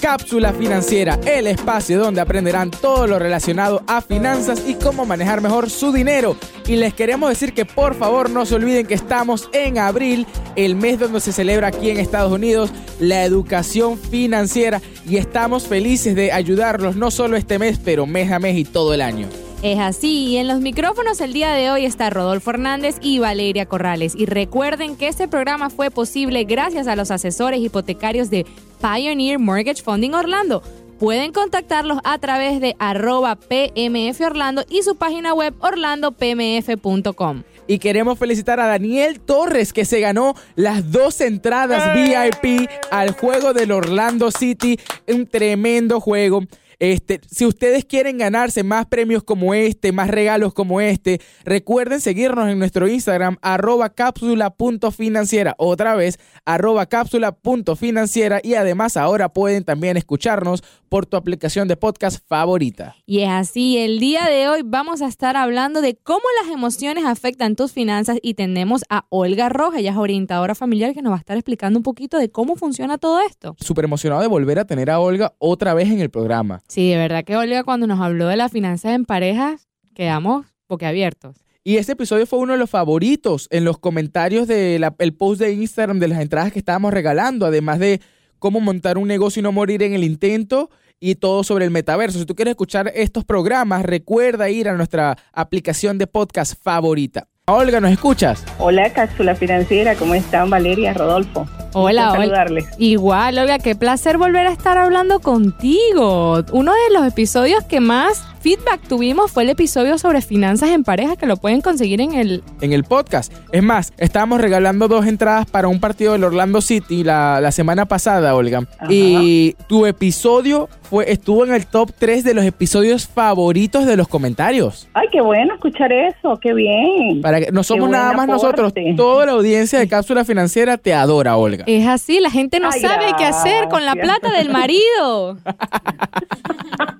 Cápsula 0.00 0.52
Financiera, 0.52 1.18
el 1.24 1.46
espacio 1.46 1.98
donde 1.98 2.20
aprenderán 2.20 2.70
todo 2.70 3.06
lo 3.06 3.18
relacionado 3.18 3.82
a 3.86 4.00
finanzas 4.00 4.62
y 4.66 4.74
cómo 4.74 5.06
manejar 5.06 5.40
mejor 5.40 5.70
su 5.70 5.92
dinero. 5.92 6.36
Y 6.66 6.76
les 6.76 6.92
queremos 6.94 7.30
decir 7.30 7.54
que 7.54 7.64
por 7.64 7.94
favor 7.94 8.30
no 8.30 8.44
se 8.46 8.54
olviden 8.54 8.86
que 8.86 8.94
estamos 8.94 9.48
en 9.52 9.78
abril, 9.78 10.26
el 10.56 10.76
mes 10.76 10.98
donde 10.98 11.20
se 11.20 11.32
celebra 11.32 11.68
aquí 11.68 11.90
en 11.90 11.98
Estados 11.98 12.32
Unidos 12.32 12.70
la 13.00 13.24
educación 13.24 13.98
financiera 13.98 14.80
y 15.08 15.16
estamos 15.16 15.66
felices 15.66 16.14
de 16.14 16.32
ayudarlos 16.32 16.96
no 16.96 17.10
solo 17.10 17.36
este 17.36 17.58
mes, 17.58 17.78
pero 17.82 18.06
mes 18.06 18.30
a 18.30 18.38
mes 18.38 18.56
y 18.56 18.64
todo 18.64 18.94
el 18.94 19.00
año. 19.00 19.28
Es 19.62 19.78
así, 19.78 20.26
y 20.26 20.36
en 20.36 20.46
los 20.46 20.60
micrófonos 20.60 21.22
el 21.22 21.32
día 21.32 21.52
de 21.52 21.70
hoy 21.70 21.86
está 21.86 22.10
Rodolfo 22.10 22.50
Hernández 22.50 22.96
y 23.00 23.18
Valeria 23.18 23.64
Corrales. 23.64 24.14
Y 24.14 24.26
recuerden 24.26 24.94
que 24.94 25.08
este 25.08 25.26
programa 25.26 25.70
fue 25.70 25.90
posible 25.90 26.44
gracias 26.44 26.86
a 26.86 26.96
los 26.96 27.10
asesores 27.10 27.60
hipotecarios 27.60 28.28
de 28.28 28.44
Pioneer 28.80 29.38
Mortgage 29.38 29.82
Funding 29.82 30.12
Orlando. 30.14 30.62
Pueden 30.98 31.32
contactarlos 31.32 31.98
a 32.04 32.18
través 32.18 32.60
de 32.60 32.76
arroba 32.78 33.36
PMF 33.36 34.20
Orlando 34.20 34.64
y 34.68 34.82
su 34.82 34.96
página 34.96 35.34
web 35.34 35.54
orlandopmf.com. 35.60 37.42
Y 37.66 37.78
queremos 37.78 38.18
felicitar 38.18 38.60
a 38.60 38.66
Daniel 38.66 39.20
Torres 39.20 39.72
que 39.72 39.84
se 39.84 40.00
ganó 40.00 40.34
las 40.54 40.92
dos 40.92 41.20
entradas 41.20 41.94
VIP 41.94 42.68
al 42.90 43.12
juego 43.12 43.54
del 43.54 43.72
Orlando 43.72 44.30
City. 44.30 44.78
Un 45.08 45.26
tremendo 45.26 46.00
juego. 46.00 46.42
Este, 46.78 47.20
si 47.30 47.46
ustedes 47.46 47.84
quieren 47.84 48.18
ganarse 48.18 48.62
más 48.62 48.86
premios 48.86 49.22
como 49.22 49.54
este, 49.54 49.92
más 49.92 50.08
regalos 50.08 50.54
como 50.54 50.80
este, 50.80 51.20
recuerden 51.44 52.00
seguirnos 52.00 52.48
en 52.48 52.58
nuestro 52.58 52.88
Instagram, 52.88 53.36
arroba 53.42 53.90
cápsula.financiera. 53.90 55.54
Otra 55.58 55.94
vez, 55.94 56.18
arroba 56.44 56.86
cápsula.financiera. 56.86 58.40
Y 58.42 58.54
además 58.54 58.96
ahora 58.96 59.28
pueden 59.28 59.64
también 59.64 59.96
escucharnos 59.96 60.62
por 60.88 61.06
tu 61.06 61.16
aplicación 61.16 61.66
de 61.66 61.76
podcast 61.76 62.24
favorita. 62.28 62.96
Y 63.06 63.20
es 63.20 63.30
así, 63.30 63.78
el 63.78 63.98
día 63.98 64.26
de 64.26 64.48
hoy 64.48 64.62
vamos 64.64 65.02
a 65.02 65.08
estar 65.08 65.36
hablando 65.36 65.80
de 65.80 65.96
cómo 65.96 66.22
las 66.40 66.52
emociones 66.52 67.04
afectan 67.04 67.56
tus 67.56 67.72
finanzas 67.72 68.18
y 68.22 68.34
tenemos 68.34 68.84
a 68.88 69.06
Olga 69.08 69.48
Roja, 69.48 69.80
ella 69.80 69.90
es 69.90 69.96
orientadora 69.96 70.54
familiar 70.54 70.94
que 70.94 71.02
nos 71.02 71.12
va 71.12 71.16
a 71.16 71.18
estar 71.18 71.36
explicando 71.36 71.78
un 71.78 71.82
poquito 71.82 72.18
de 72.18 72.30
cómo 72.30 72.56
funciona 72.56 72.98
todo 72.98 73.20
esto. 73.20 73.56
Súper 73.58 73.86
emocionado 73.86 74.22
de 74.22 74.28
volver 74.28 74.58
a 74.58 74.66
tener 74.66 74.90
a 74.90 75.00
Olga 75.00 75.34
otra 75.38 75.74
vez 75.74 75.90
en 75.90 76.00
el 76.00 76.10
programa. 76.10 76.62
Sí, 76.68 76.90
de 76.90 76.96
verdad 76.96 77.24
que 77.24 77.36
Olga 77.36 77.64
cuando 77.64 77.86
nos 77.86 78.00
habló 78.00 78.28
de 78.28 78.36
las 78.36 78.52
finanzas 78.52 78.92
en 78.92 79.04
parejas, 79.04 79.68
quedamos 79.94 80.46
boquiabiertos. 80.68 81.36
Y 81.62 81.78
este 81.78 81.92
episodio 81.92 82.26
fue 82.26 82.40
uno 82.40 82.52
de 82.52 82.58
los 82.58 82.68
favoritos 82.68 83.48
en 83.50 83.64
los 83.64 83.78
comentarios 83.78 84.46
del 84.46 85.14
post 85.16 85.40
de 85.40 85.52
Instagram 85.52 85.98
de 85.98 86.08
las 86.08 86.20
entradas 86.20 86.52
que 86.52 86.58
estábamos 86.58 86.92
regalando, 86.92 87.46
además 87.46 87.78
de 87.78 88.00
cómo 88.38 88.60
montar 88.60 88.98
un 88.98 89.08
negocio 89.08 89.40
y 89.40 89.42
no 89.42 89.52
morir 89.52 89.82
en 89.82 89.94
el 89.94 90.04
intento 90.04 90.68
y 91.00 91.14
todo 91.14 91.42
sobre 91.42 91.64
el 91.64 91.70
metaverso. 91.70 92.18
Si 92.18 92.26
tú 92.26 92.34
quieres 92.34 92.52
escuchar 92.52 92.92
estos 92.94 93.24
programas, 93.24 93.82
recuerda 93.82 94.50
ir 94.50 94.68
a 94.68 94.76
nuestra 94.76 95.16
aplicación 95.32 95.96
de 95.96 96.06
podcast 96.06 96.54
favorita. 96.62 97.28
Olga, 97.46 97.78
¿nos 97.78 97.92
escuchas? 97.92 98.42
Hola, 98.58 98.90
Cápsula 98.94 99.34
Financiera, 99.34 99.96
¿cómo 99.96 100.14
están 100.14 100.48
Valeria, 100.48 100.94
Rodolfo? 100.94 101.46
Hola, 101.74 102.12
hola. 102.12 102.46
Igual, 102.78 103.38
Olga, 103.38 103.58
qué 103.58 103.74
placer 103.74 104.16
volver 104.16 104.46
a 104.46 104.50
estar 104.50 104.78
hablando 104.78 105.20
contigo. 105.20 106.42
Uno 106.52 106.72
de 106.72 106.94
los 106.94 107.06
episodios 107.06 107.62
que 107.64 107.80
más 107.80 108.24
feedback 108.44 108.82
tuvimos 108.86 109.32
fue 109.32 109.44
el 109.44 109.48
episodio 109.48 109.96
sobre 109.96 110.20
finanzas 110.20 110.68
en 110.68 110.84
pareja 110.84 111.16
que 111.16 111.24
lo 111.24 111.38
pueden 111.38 111.62
conseguir 111.62 112.02
en 112.02 112.12
el... 112.12 112.42
En 112.60 112.74
el 112.74 112.84
podcast. 112.84 113.32
Es 113.52 113.62
más, 113.62 113.94
estábamos 113.96 114.38
regalando 114.38 114.86
dos 114.86 115.06
entradas 115.06 115.46
para 115.46 115.66
un 115.66 115.80
partido 115.80 116.12
del 116.12 116.24
Orlando 116.24 116.60
City 116.60 117.04
la, 117.04 117.40
la 117.40 117.52
semana 117.52 117.86
pasada, 117.86 118.34
Olga. 118.34 118.64
Y 118.90 119.54
tu 119.66 119.86
episodio 119.86 120.68
fue, 120.82 121.10
estuvo 121.10 121.46
en 121.46 121.54
el 121.54 121.66
top 121.66 121.90
3 121.98 122.22
de 122.22 122.34
los 122.34 122.44
episodios 122.44 123.08
favoritos 123.08 123.86
de 123.86 123.96
los 123.96 124.08
comentarios. 124.08 124.90
Ay, 124.92 125.08
qué 125.10 125.22
bueno 125.22 125.54
escuchar 125.54 125.90
eso, 125.90 126.38
qué 126.42 126.52
bien. 126.52 127.22
Para 127.22 127.40
que, 127.40 127.50
no 127.50 127.62
somos 127.62 127.88
nada 127.88 128.12
más 128.12 128.28
nosotros, 128.28 128.74
toda 128.94 129.24
la 129.24 129.32
audiencia 129.32 129.78
de 129.78 129.88
Cápsula 129.88 130.22
Financiera 130.22 130.76
te 130.76 130.92
adora, 130.92 131.38
Olga. 131.38 131.64
Es 131.66 131.86
así, 131.86 132.20
la 132.20 132.30
gente 132.30 132.60
no 132.60 132.70
sabe 132.72 133.06
qué 133.16 133.24
hacer 133.24 133.70
con 133.70 133.86
la 133.86 133.94
plata 133.94 134.30
del 134.32 134.50
marido. 134.50 135.38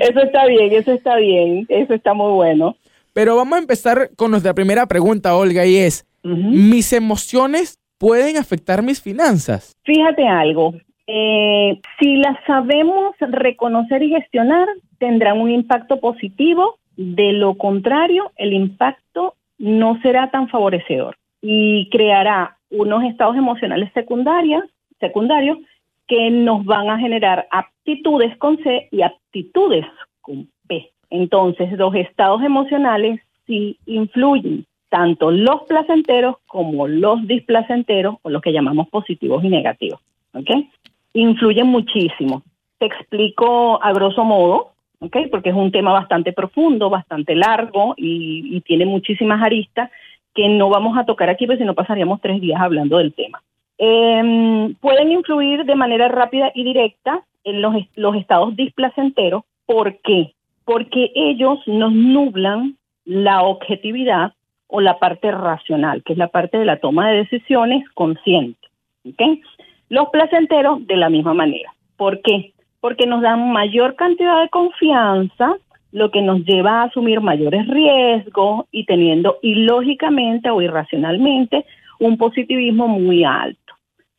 eso 0.00 0.20
está 0.20 0.46
bien, 0.46 0.72
eso 0.72 0.92
está 0.92 1.16
bien, 1.16 1.66
eso 1.68 1.94
está 1.94 2.14
muy 2.14 2.32
bueno. 2.32 2.76
Pero 3.12 3.36
vamos 3.36 3.58
a 3.58 3.62
empezar 3.62 4.10
con 4.16 4.30
nuestra 4.30 4.54
primera 4.54 4.86
pregunta, 4.86 5.36
Olga, 5.36 5.66
y 5.66 5.76
es, 5.76 6.06
¿mis 6.22 6.92
emociones 6.92 7.78
pueden 7.98 8.36
afectar 8.36 8.82
mis 8.82 9.02
finanzas? 9.02 9.76
Fíjate 9.84 10.26
algo, 10.26 10.74
eh, 11.06 11.80
si 11.98 12.16
las 12.16 12.38
sabemos 12.46 13.14
reconocer 13.20 14.02
y 14.02 14.10
gestionar, 14.10 14.66
tendrán 14.98 15.40
un 15.40 15.50
impacto 15.50 16.00
positivo. 16.00 16.78
De 16.96 17.32
lo 17.32 17.54
contrario, 17.56 18.32
el 18.36 18.52
impacto 18.52 19.34
no 19.58 20.00
será 20.02 20.30
tan 20.30 20.48
favorecedor 20.48 21.16
y 21.40 21.88
creará 21.90 22.56
unos 22.70 23.04
estados 23.04 23.36
emocionales 23.36 23.90
secundarios, 23.92 24.64
secundarios 25.00 25.58
que 26.06 26.30
nos 26.30 26.64
van 26.64 26.90
a 26.90 26.98
generar 26.98 27.46
aptitudes 27.50 28.36
con 28.38 28.58
C 28.58 28.88
y 28.90 29.02
aptitudes 29.02 29.86
con 30.20 30.48
P. 30.66 30.90
Entonces, 31.10 31.72
los 31.72 31.94
estados 31.94 32.42
emocionales 32.42 33.20
sí 33.46 33.78
influyen, 33.86 34.66
tanto 34.88 35.30
los 35.30 35.62
placenteros 35.62 36.36
como 36.46 36.86
los 36.86 37.26
displacenteros, 37.26 38.16
o 38.22 38.30
los 38.30 38.42
que 38.42 38.52
llamamos 38.52 38.88
positivos 38.88 39.42
y 39.44 39.48
negativos. 39.48 40.00
¿Ok? 40.34 40.50
Influyen 41.14 41.66
muchísimo. 41.66 42.42
Te 42.78 42.86
explico 42.86 43.82
a 43.82 43.92
grosso 43.92 44.24
modo, 44.24 44.72
¿ok? 45.00 45.16
Porque 45.30 45.50
es 45.50 45.54
un 45.54 45.70
tema 45.70 45.92
bastante 45.92 46.32
profundo, 46.32 46.90
bastante 46.90 47.34
largo 47.34 47.94
y, 47.96 48.56
y 48.56 48.60
tiene 48.62 48.86
muchísimas 48.86 49.42
aristas 49.42 49.90
que 50.34 50.48
no 50.48 50.70
vamos 50.70 50.96
a 50.96 51.04
tocar 51.04 51.28
aquí, 51.28 51.46
porque 51.46 51.60
si 51.60 51.64
no 51.64 51.74
pasaríamos 51.74 52.20
tres 52.20 52.40
días 52.40 52.60
hablando 52.60 52.98
del 52.98 53.12
tema. 53.12 53.42
Em, 53.84 54.76
pueden 54.76 55.10
influir 55.10 55.64
de 55.64 55.74
manera 55.74 56.06
rápida 56.06 56.52
y 56.54 56.62
directa 56.62 57.24
en 57.42 57.60
los, 57.60 57.74
estados 58.14 58.54
displacenteros. 58.54 59.42
¿Por 59.66 59.98
qué? 60.02 60.34
Porque 60.64 61.10
ellos 61.16 61.58
nos 61.66 61.92
nublan 61.92 62.76
la 63.04 63.42
objetividad 63.42 64.34
o 64.68 64.80
la 64.80 65.00
parte 65.00 65.32
racional, 65.32 66.04
que 66.04 66.12
es 66.12 66.18
la 66.20 66.28
parte 66.28 66.58
de 66.58 66.64
la 66.64 66.76
toma 66.76 67.10
de 67.10 67.24
decisiones 67.24 67.82
consciente. 67.94 68.68
Los 69.88 70.10
placenteros 70.10 70.86
de 70.86 70.96
la 70.96 71.10
misma 71.10 71.34
manera. 71.34 71.74
¿Por 71.96 72.22
qué? 72.22 72.52
Porque 72.80 73.08
nos 73.08 73.20
dan 73.20 73.50
mayor 73.50 73.96
cantidad 73.96 74.42
de 74.42 74.48
confianza, 74.48 75.56
lo 75.90 76.12
que 76.12 76.22
nos 76.22 76.44
lleva 76.44 76.82
a 76.82 76.84
asumir 76.84 77.20
mayores 77.20 77.66
riesgos 77.66 78.66
y 78.70 78.84
teniendo 78.84 79.38
ilógicamente 79.42 80.50
o 80.50 80.62
irracionalmente 80.62 81.66
un 82.02 82.18
positivismo 82.18 82.88
muy 82.88 83.24
alto, 83.24 83.61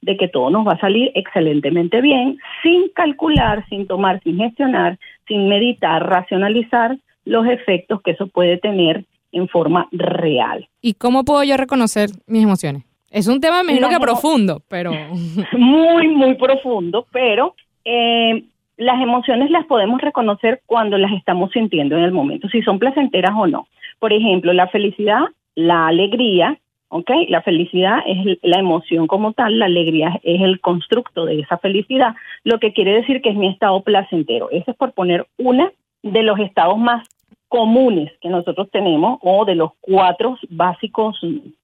de 0.03 0.17
que 0.17 0.27
todo 0.27 0.49
nos 0.49 0.67
va 0.67 0.73
a 0.73 0.79
salir 0.79 1.11
excelentemente 1.15 2.01
bien, 2.01 2.37
sin 2.61 2.89
calcular, 2.89 3.65
sin 3.69 3.87
tomar, 3.87 4.21
sin 4.23 4.37
gestionar, 4.37 4.97
sin 5.27 5.47
meditar, 5.47 6.07
racionalizar 6.07 6.97
los 7.25 7.47
efectos 7.47 8.01
que 8.01 8.11
eso 8.11 8.27
puede 8.27 8.57
tener 8.57 9.05
en 9.31 9.47
forma 9.47 9.87
real. 9.91 10.67
¿Y 10.81 10.93
cómo 10.93 11.23
puedo 11.23 11.43
yo 11.43 11.57
reconocer 11.57 12.09
mis 12.27 12.43
emociones? 12.43 12.83
Es 13.09 13.27
un 13.27 13.39
tema, 13.39 13.63
menos 13.63 13.89
que 13.89 13.99
profundo, 13.99 14.61
pero... 14.67 14.91
muy, 15.53 16.07
muy 16.09 16.35
profundo, 16.35 17.05
pero 17.11 17.55
eh, 17.85 18.43
las 18.77 19.01
emociones 19.01 19.49
las 19.51 19.65
podemos 19.65 20.01
reconocer 20.01 20.61
cuando 20.65 20.97
las 20.97 21.13
estamos 21.13 21.51
sintiendo 21.51 21.95
en 21.95 22.03
el 22.03 22.11
momento, 22.11 22.49
si 22.49 22.61
son 22.61 22.79
placenteras 22.79 23.31
o 23.35 23.47
no. 23.47 23.67
Por 23.99 24.11
ejemplo, 24.11 24.51
la 24.51 24.67
felicidad, 24.67 25.21
la 25.55 25.87
alegría, 25.87 26.57
¿ok? 26.93 27.09
La 27.27 27.41
felicidad 27.41 27.99
es 28.05 28.37
la 28.43 28.59
emoción 28.59 29.07
como 29.07 29.33
tal, 29.33 29.57
la 29.57 29.65
alegría 29.65 30.19
es 30.21 30.41
el 30.41 30.61
constructo 30.61 31.25
de 31.25 31.39
esa 31.39 31.57
felicidad, 31.57 32.15
lo 32.43 32.59
que 32.59 32.71
quiere 32.71 32.93
decir 32.93 33.21
que 33.21 33.29
es 33.29 33.35
mi 33.35 33.47
estado 33.47 33.81
placentero. 33.81 34.49
Eso 34.51 34.71
es 34.71 34.77
por 34.77 34.93
poner 34.93 35.25
una 35.37 35.71
de 36.03 36.21
los 36.21 36.39
estados 36.39 36.77
más 36.77 37.07
comunes 37.47 38.11
que 38.21 38.29
nosotros 38.29 38.69
tenemos 38.71 39.17
o 39.21 39.43
de 39.43 39.55
los 39.55 39.71
cuatro 39.81 40.37
básicos 40.49 41.19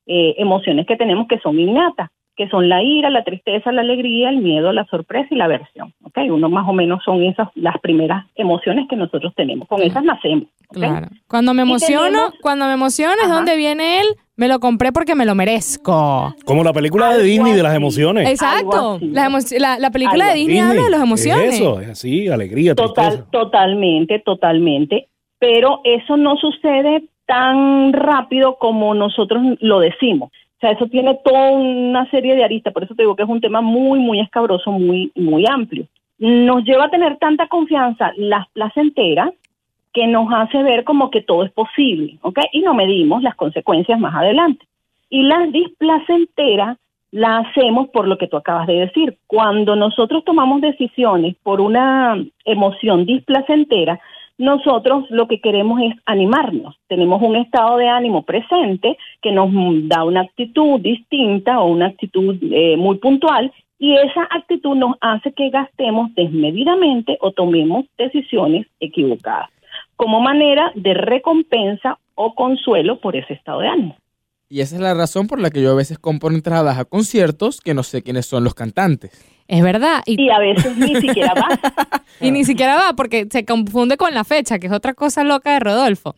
eh, 0.07 0.35
emociones 0.37 0.87
que 0.87 0.97
tenemos 0.97 1.27
que 1.27 1.39
son 1.39 1.59
innatas 1.59 2.09
que 2.39 2.47
son 2.47 2.69
la 2.69 2.81
ira, 2.81 3.09
la 3.09 3.25
tristeza, 3.25 3.69
la 3.73 3.81
alegría, 3.81 4.29
el 4.29 4.37
miedo, 4.37 4.71
la 4.71 4.85
sorpresa 4.85 5.27
y 5.29 5.35
la 5.35 5.43
aversión. 5.43 5.93
¿okay? 6.03 6.29
Uno 6.29 6.47
más 6.47 6.65
o 6.69 6.71
menos 6.71 7.03
son 7.03 7.21
esas 7.21 7.49
las 7.55 7.77
primeras 7.81 8.25
emociones 8.33 8.87
que 8.89 8.95
nosotros 8.95 9.33
tenemos. 9.35 9.67
Con 9.67 9.81
esas 9.81 10.05
nacemos. 10.05 10.47
Claro. 10.69 11.07
Cuando 11.27 11.53
me 11.53 11.63
emociono, 11.63 12.31
cuando 12.41 12.65
me 12.67 12.73
emociono 12.73 13.21
es 13.21 13.27
donde 13.27 13.57
viene 13.57 13.99
él, 13.99 14.07
me 14.39 14.47
lo 14.47 14.61
compré 14.61 14.93
porque 14.93 15.15
me 15.15 15.25
lo 15.25 15.35
merezco. 15.35 16.33
Como 16.45 16.63
la 16.63 16.71
película 16.71 17.17
de 17.17 17.23
Disney 17.23 17.51
de 17.51 17.61
las 17.61 17.75
emociones. 17.75 18.29
Exacto. 18.29 18.97
La, 19.01 19.29
película 19.91 20.29
de 20.29 20.35
Disney, 20.35 20.59
habla 20.59 20.83
de 20.83 20.89
las 20.89 21.03
emociones. 21.03 21.55
eso, 21.55 21.81
es 21.81 21.89
así, 21.89 22.29
alegría, 22.29 22.73
Total, 22.73 23.25
Totalmente, 23.31 24.19
totalmente. 24.19 25.09
Pero 25.39 25.81
eso 25.83 26.15
no 26.15 26.37
sucede 26.37 27.03
tan 27.25 27.91
rápido 27.91 28.55
como 28.57 28.95
nosotros 28.95 29.43
lo 29.59 29.81
decimos. 29.81 30.29
O 30.29 30.59
sea, 30.61 30.71
eso 30.71 30.87
tiene 30.87 31.19
toda 31.21 31.51
una 31.51 32.09
serie 32.09 32.35
de 32.35 32.45
aristas, 32.45 32.71
por 32.71 32.85
eso 32.85 32.95
te 32.95 33.03
digo 33.03 33.17
que 33.17 33.23
es 33.23 33.29
un 33.29 33.41
tema 33.41 33.59
muy, 33.59 33.99
muy 33.99 34.21
escabroso, 34.21 34.71
muy, 34.71 35.11
muy 35.15 35.43
amplio. 35.49 35.85
Nos 36.17 36.63
lleva 36.63 36.85
a 36.85 36.89
tener 36.89 37.17
tanta 37.17 37.47
confianza 37.47 38.13
las 38.15 38.47
placenteras 38.53 39.31
que 39.93 40.07
nos 40.07 40.31
hace 40.31 40.61
ver 40.63 40.83
como 40.83 41.09
que 41.09 41.21
todo 41.21 41.43
es 41.43 41.51
posible, 41.51 42.19
¿ok? 42.21 42.39
Y 42.51 42.61
no 42.61 42.73
medimos 42.73 43.23
las 43.23 43.35
consecuencias 43.35 43.99
más 43.99 44.15
adelante. 44.15 44.65
Y 45.09 45.23
las 45.23 45.51
displacenteras 45.51 46.77
la 47.11 47.39
hacemos 47.39 47.89
por 47.89 48.07
lo 48.07 48.17
que 48.17 48.27
tú 48.27 48.37
acabas 48.37 48.67
de 48.67 48.81
decir. 48.81 49.17
Cuando 49.25 49.75
nosotros 49.75 50.23
tomamos 50.23 50.61
decisiones 50.61 51.35
por 51.41 51.59
una 51.59 52.23
emoción 52.45 53.05
displacentera, 53.05 53.99
nosotros 54.37 55.05
lo 55.09 55.27
que 55.27 55.41
queremos 55.41 55.81
es 55.81 55.95
animarnos. 56.05 56.77
Tenemos 56.87 57.21
un 57.21 57.35
estado 57.35 57.77
de 57.77 57.89
ánimo 57.89 58.23
presente 58.23 58.97
que 59.21 59.31
nos 59.31 59.49
da 59.87 60.03
una 60.03 60.21
actitud 60.21 60.79
distinta 60.79 61.59
o 61.59 61.67
una 61.67 61.87
actitud 61.87 62.37
eh, 62.43 62.77
muy 62.77 62.99
puntual 62.99 63.51
y 63.79 63.95
esa 63.95 64.27
actitud 64.29 64.75
nos 64.75 64.95
hace 65.01 65.33
que 65.33 65.49
gastemos 65.49 66.13
desmedidamente 66.13 67.17
o 67.21 67.31
tomemos 67.31 67.85
decisiones 67.97 68.67
equivocadas 68.79 69.49
como 69.95 70.21
manera 70.21 70.71
de 70.75 70.93
recompensa 70.93 71.99
o 72.15 72.35
consuelo 72.35 72.99
por 72.99 73.15
ese 73.15 73.33
estado 73.33 73.61
de 73.61 73.67
ánimo. 73.67 73.95
Y 74.51 74.61
esa 74.61 74.75
es 74.75 74.81
la 74.81 74.95
razón 74.95 75.27
por 75.27 75.39
la 75.39 75.51
que 75.51 75.61
yo 75.61 75.71
a 75.71 75.75
veces 75.75 75.99
compro 75.99 76.31
entradas 76.31 76.79
a 76.79 76.85
conciertos 76.85 77.61
que 77.61 77.75
no 77.75 77.83
sé 77.83 78.01
quiénes 78.01 78.25
son 78.25 78.43
los 78.43 78.55
cantantes. 78.55 79.11
Es 79.47 79.61
verdad. 79.61 80.01
Y, 80.05 80.29
a 80.29 80.39
veces 80.39 80.75
ni 80.75 80.95
siquiera 80.95 81.33
va. 81.35 82.01
y 82.19 82.31
ni 82.31 82.43
siquiera 82.43 82.75
va 82.75 82.93
porque 82.95 83.27
se 83.29 83.45
confunde 83.45 83.95
con 83.95 84.13
la 84.13 84.23
fecha, 84.23 84.57
que 84.57 84.67
es 84.67 84.73
otra 84.73 84.95
cosa 84.95 85.23
loca 85.23 85.53
de 85.53 85.59
Rodolfo. 85.59 86.15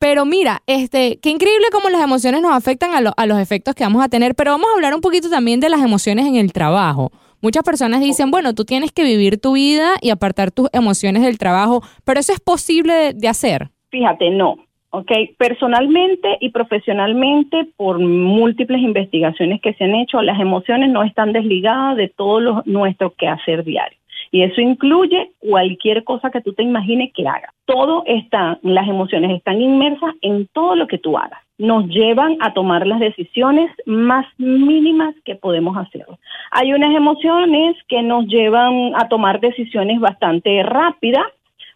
Pero 0.00 0.24
mira, 0.24 0.62
este, 0.66 1.18
qué 1.20 1.30
increíble 1.30 1.66
cómo 1.72 1.88
las 1.88 2.00
emociones 2.00 2.42
nos 2.42 2.52
afectan 2.52 2.94
a, 2.94 3.10
a 3.10 3.26
los 3.26 3.38
efectos 3.38 3.74
que 3.74 3.84
vamos 3.84 4.04
a 4.04 4.08
tener, 4.08 4.34
pero 4.34 4.52
vamos 4.52 4.68
a 4.70 4.74
hablar 4.74 4.94
un 4.94 5.00
poquito 5.00 5.30
también 5.30 5.60
de 5.60 5.68
las 5.68 5.80
emociones 5.80 6.26
en 6.26 6.36
el 6.36 6.52
trabajo. 6.52 7.12
Muchas 7.40 7.62
personas 7.62 8.00
dicen, 8.00 8.30
bueno, 8.30 8.54
tú 8.54 8.64
tienes 8.64 8.90
que 8.90 9.04
vivir 9.04 9.40
tu 9.40 9.52
vida 9.52 9.94
y 10.02 10.10
apartar 10.10 10.50
tus 10.50 10.68
emociones 10.72 11.22
del 11.22 11.38
trabajo, 11.38 11.82
pero 12.04 12.18
eso 12.18 12.32
es 12.32 12.40
posible 12.40 13.12
de, 13.14 13.28
hacer. 13.28 13.68
Fíjate, 13.90 14.30
no. 14.30 14.56
Ok, 14.90 15.12
personalmente 15.36 16.38
y 16.40 16.48
profesionalmente, 16.48 17.68
por 17.76 17.98
múltiples 17.98 18.80
investigaciones 18.80 19.60
que 19.60 19.74
se 19.74 19.84
han 19.84 19.94
hecho, 19.94 20.22
las 20.22 20.40
emociones 20.40 20.90
no 20.90 21.02
están 21.02 21.32
desligadas 21.32 21.96
de 21.96 22.08
todo 22.08 22.40
lo, 22.40 22.62
nuestro 22.64 23.14
quehacer 23.14 23.64
diario. 23.64 23.98
Y 24.30 24.42
eso 24.42 24.60
incluye 24.60 25.32
cualquier 25.38 26.04
cosa 26.04 26.30
que 26.30 26.40
tú 26.40 26.54
te 26.54 26.62
imagines 26.62 27.12
que 27.14 27.26
hagas. 27.26 27.50
Todo 27.66 28.02
está, 28.06 28.58
las 28.62 28.88
emociones 28.88 29.30
están 29.30 29.60
inmersas 29.60 30.14
en 30.22 30.48
todo 30.52 30.74
lo 30.74 30.86
que 30.86 30.98
tú 30.98 31.16
hagas. 31.16 31.40
Nos 31.58 31.86
llevan 31.88 32.36
a 32.40 32.54
tomar 32.54 32.86
las 32.86 33.00
decisiones 33.00 33.70
más 33.84 34.26
mínimas 34.38 35.14
que 35.24 35.34
podemos 35.34 35.76
hacer. 35.76 36.06
Hay 36.52 36.72
unas 36.72 36.94
emociones 36.94 37.76
que 37.88 38.02
nos 38.02 38.26
llevan 38.26 38.92
a 38.94 39.08
tomar 39.08 39.40
decisiones 39.40 40.00
bastante 40.00 40.62
rápidas 40.62 41.26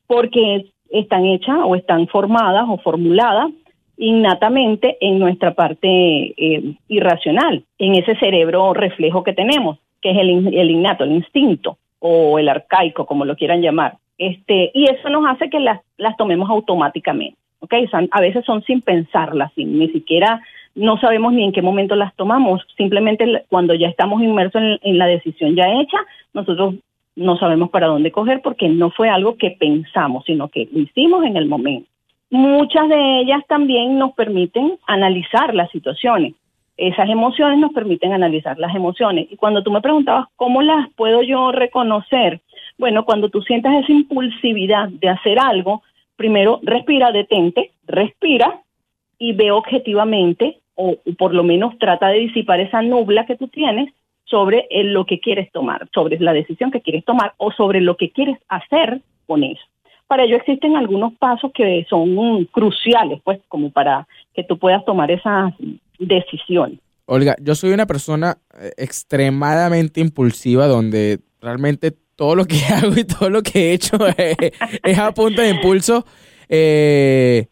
porque 0.06 0.66
están 0.90 1.26
hechas 1.26 1.58
o 1.64 1.74
están 1.74 2.06
formadas 2.06 2.64
o 2.68 2.78
formuladas 2.78 3.50
innatamente 3.96 4.96
en 5.00 5.18
nuestra 5.18 5.54
parte 5.54 5.88
eh, 5.88 6.74
irracional, 6.88 7.64
en 7.78 7.94
ese 7.94 8.16
cerebro 8.16 8.74
reflejo 8.74 9.22
que 9.22 9.32
tenemos, 9.32 9.78
que 10.00 10.10
es 10.10 10.18
el, 10.18 10.54
el 10.54 10.70
innato, 10.70 11.04
el 11.04 11.12
instinto 11.12 11.78
o 11.98 12.38
el 12.38 12.48
arcaico, 12.48 13.06
como 13.06 13.24
lo 13.24 13.36
quieran 13.36 13.62
llamar. 13.62 13.96
Este, 14.18 14.70
y 14.74 14.84
eso 14.84 15.08
nos 15.08 15.26
hace 15.26 15.48
que 15.50 15.60
las, 15.60 15.80
las 15.96 16.16
tomemos 16.16 16.50
automáticamente. 16.50 17.36
¿Okay? 17.62 17.88
a 18.10 18.20
veces 18.20 18.44
son 18.44 18.62
sin 18.64 18.82
pensarlas, 18.82 19.52
sin, 19.54 19.78
ni 19.78 19.88
siquiera 19.88 20.42
no 20.74 20.98
sabemos 20.98 21.32
ni 21.32 21.44
en 21.44 21.52
qué 21.52 21.62
momento 21.62 21.96
las 21.96 22.14
tomamos. 22.16 22.62
Simplemente 22.76 23.44
cuando 23.48 23.74
ya 23.74 23.88
estamos 23.88 24.22
inmersos 24.22 24.62
en, 24.62 24.78
en 24.82 24.98
la 24.98 25.06
decisión 25.06 25.54
ya 25.54 25.66
hecha, 25.80 25.98
nosotros 26.32 26.76
no 27.14 27.36
sabemos 27.36 27.70
para 27.70 27.88
dónde 27.88 28.10
coger 28.10 28.40
porque 28.42 28.68
no 28.68 28.90
fue 28.90 29.10
algo 29.10 29.36
que 29.36 29.50
pensamos, 29.50 30.24
sino 30.24 30.48
que 30.48 30.68
lo 30.72 30.80
hicimos 30.80 31.24
en 31.24 31.36
el 31.36 31.46
momento. 31.46 31.88
Muchas 32.30 32.88
de 32.88 33.20
ellas 33.20 33.42
también 33.46 33.98
nos 33.98 34.12
permiten 34.14 34.78
analizar 34.86 35.54
las 35.54 35.70
situaciones 35.70 36.34
esas 36.76 37.08
emociones 37.08 37.58
nos 37.58 37.72
permiten 37.72 38.12
analizar 38.12 38.58
las 38.58 38.74
emociones. 38.74 39.28
Y 39.30 39.36
cuando 39.36 39.62
tú 39.62 39.70
me 39.70 39.80
preguntabas 39.80 40.26
cómo 40.36 40.62
las 40.62 40.88
puedo 40.94 41.22
yo 41.22 41.52
reconocer, 41.52 42.40
bueno, 42.78 43.04
cuando 43.04 43.28
tú 43.28 43.42
sientas 43.42 43.74
esa 43.74 43.92
impulsividad 43.92 44.88
de 44.88 45.08
hacer 45.08 45.38
algo, 45.38 45.82
primero 46.16 46.60
respira, 46.62 47.12
detente, 47.12 47.72
respira 47.86 48.62
y 49.18 49.32
ve 49.32 49.50
objetivamente, 49.50 50.60
o 50.74 50.96
por 51.18 51.34
lo 51.34 51.44
menos 51.44 51.78
trata 51.78 52.08
de 52.08 52.20
disipar 52.20 52.60
esa 52.60 52.82
nubla 52.82 53.26
que 53.26 53.36
tú 53.36 53.48
tienes 53.48 53.92
sobre 54.24 54.66
lo 54.70 55.04
que 55.04 55.20
quieres 55.20 55.50
tomar, 55.52 55.88
sobre 55.92 56.18
la 56.18 56.32
decisión 56.32 56.70
que 56.70 56.80
quieres 56.80 57.04
tomar 57.04 57.34
o 57.36 57.52
sobre 57.52 57.80
lo 57.80 57.96
que 57.96 58.10
quieres 58.10 58.38
hacer 58.48 59.02
con 59.26 59.44
eso. 59.44 59.62
Para 60.06 60.24
ello 60.24 60.36
existen 60.36 60.76
algunos 60.76 61.14
pasos 61.14 61.52
que 61.54 61.86
son 61.88 62.44
cruciales, 62.46 63.20
pues, 63.24 63.40
como 63.48 63.70
para 63.70 64.06
que 64.34 64.44
tú 64.44 64.58
puedas 64.58 64.84
tomar 64.84 65.10
esas 65.10 65.54
decisión. 65.98 66.80
Olga, 67.06 67.36
yo 67.40 67.54
soy 67.54 67.72
una 67.72 67.86
persona 67.86 68.38
eh, 68.58 68.72
extremadamente 68.76 70.00
impulsiva 70.00 70.66
donde 70.66 71.20
realmente 71.40 71.92
todo 72.22 72.36
lo 72.36 72.44
que 72.44 72.60
hago 72.72 72.96
y 72.96 73.02
todo 73.02 73.30
lo 73.30 73.42
que 73.42 73.58
he 73.58 73.72
hecho 73.72 73.96
es, 74.06 74.98
a 74.98 75.10
punta 75.10 75.42
de 75.42 75.50
impulso. 75.50 76.04
Eh, 76.48 77.46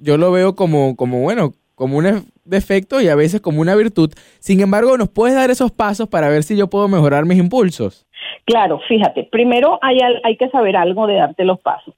yo 0.00 0.16
lo 0.16 0.32
veo 0.32 0.56
como, 0.56 0.96
como, 0.96 1.20
bueno, 1.20 1.52
como 1.76 1.98
un 1.98 2.26
defecto 2.44 3.00
y 3.00 3.06
a 3.06 3.14
veces 3.14 3.40
como 3.40 3.60
una 3.60 3.76
virtud. 3.76 4.10
Sin 4.40 4.60
embargo, 4.60 4.98
¿nos 4.98 5.08
puedes 5.08 5.36
dar 5.36 5.50
esos 5.50 5.70
pasos 5.70 6.08
para 6.08 6.28
ver 6.28 6.42
si 6.42 6.56
yo 6.56 6.66
puedo 6.68 6.88
mejorar 6.88 7.26
mis 7.26 7.38
impulsos? 7.38 8.08
Claro, 8.44 8.80
fíjate, 8.88 9.28
primero 9.30 9.78
hay, 9.82 10.00
hay 10.24 10.36
que 10.36 10.48
saber 10.48 10.76
algo 10.76 11.06
de 11.06 11.14
darte 11.14 11.44
los 11.44 11.60
pasos. 11.60 11.94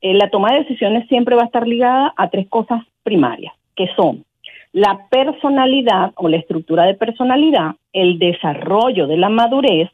Eh, 0.00 0.14
la 0.14 0.30
toma 0.30 0.52
de 0.52 0.60
decisiones 0.60 1.08
siempre 1.08 1.34
va 1.34 1.42
a 1.42 1.46
estar 1.46 1.66
ligada 1.66 2.14
a 2.16 2.30
tres 2.30 2.46
cosas 2.48 2.82
primarias, 3.02 3.54
que 3.74 3.88
son 3.96 4.24
la 4.72 5.08
personalidad 5.10 6.12
o 6.14 6.28
la 6.28 6.36
estructura 6.36 6.84
de 6.84 6.94
personalidad, 6.94 7.72
el 7.92 8.20
desarrollo 8.20 9.08
de 9.08 9.16
la 9.16 9.30
madurez 9.30 9.90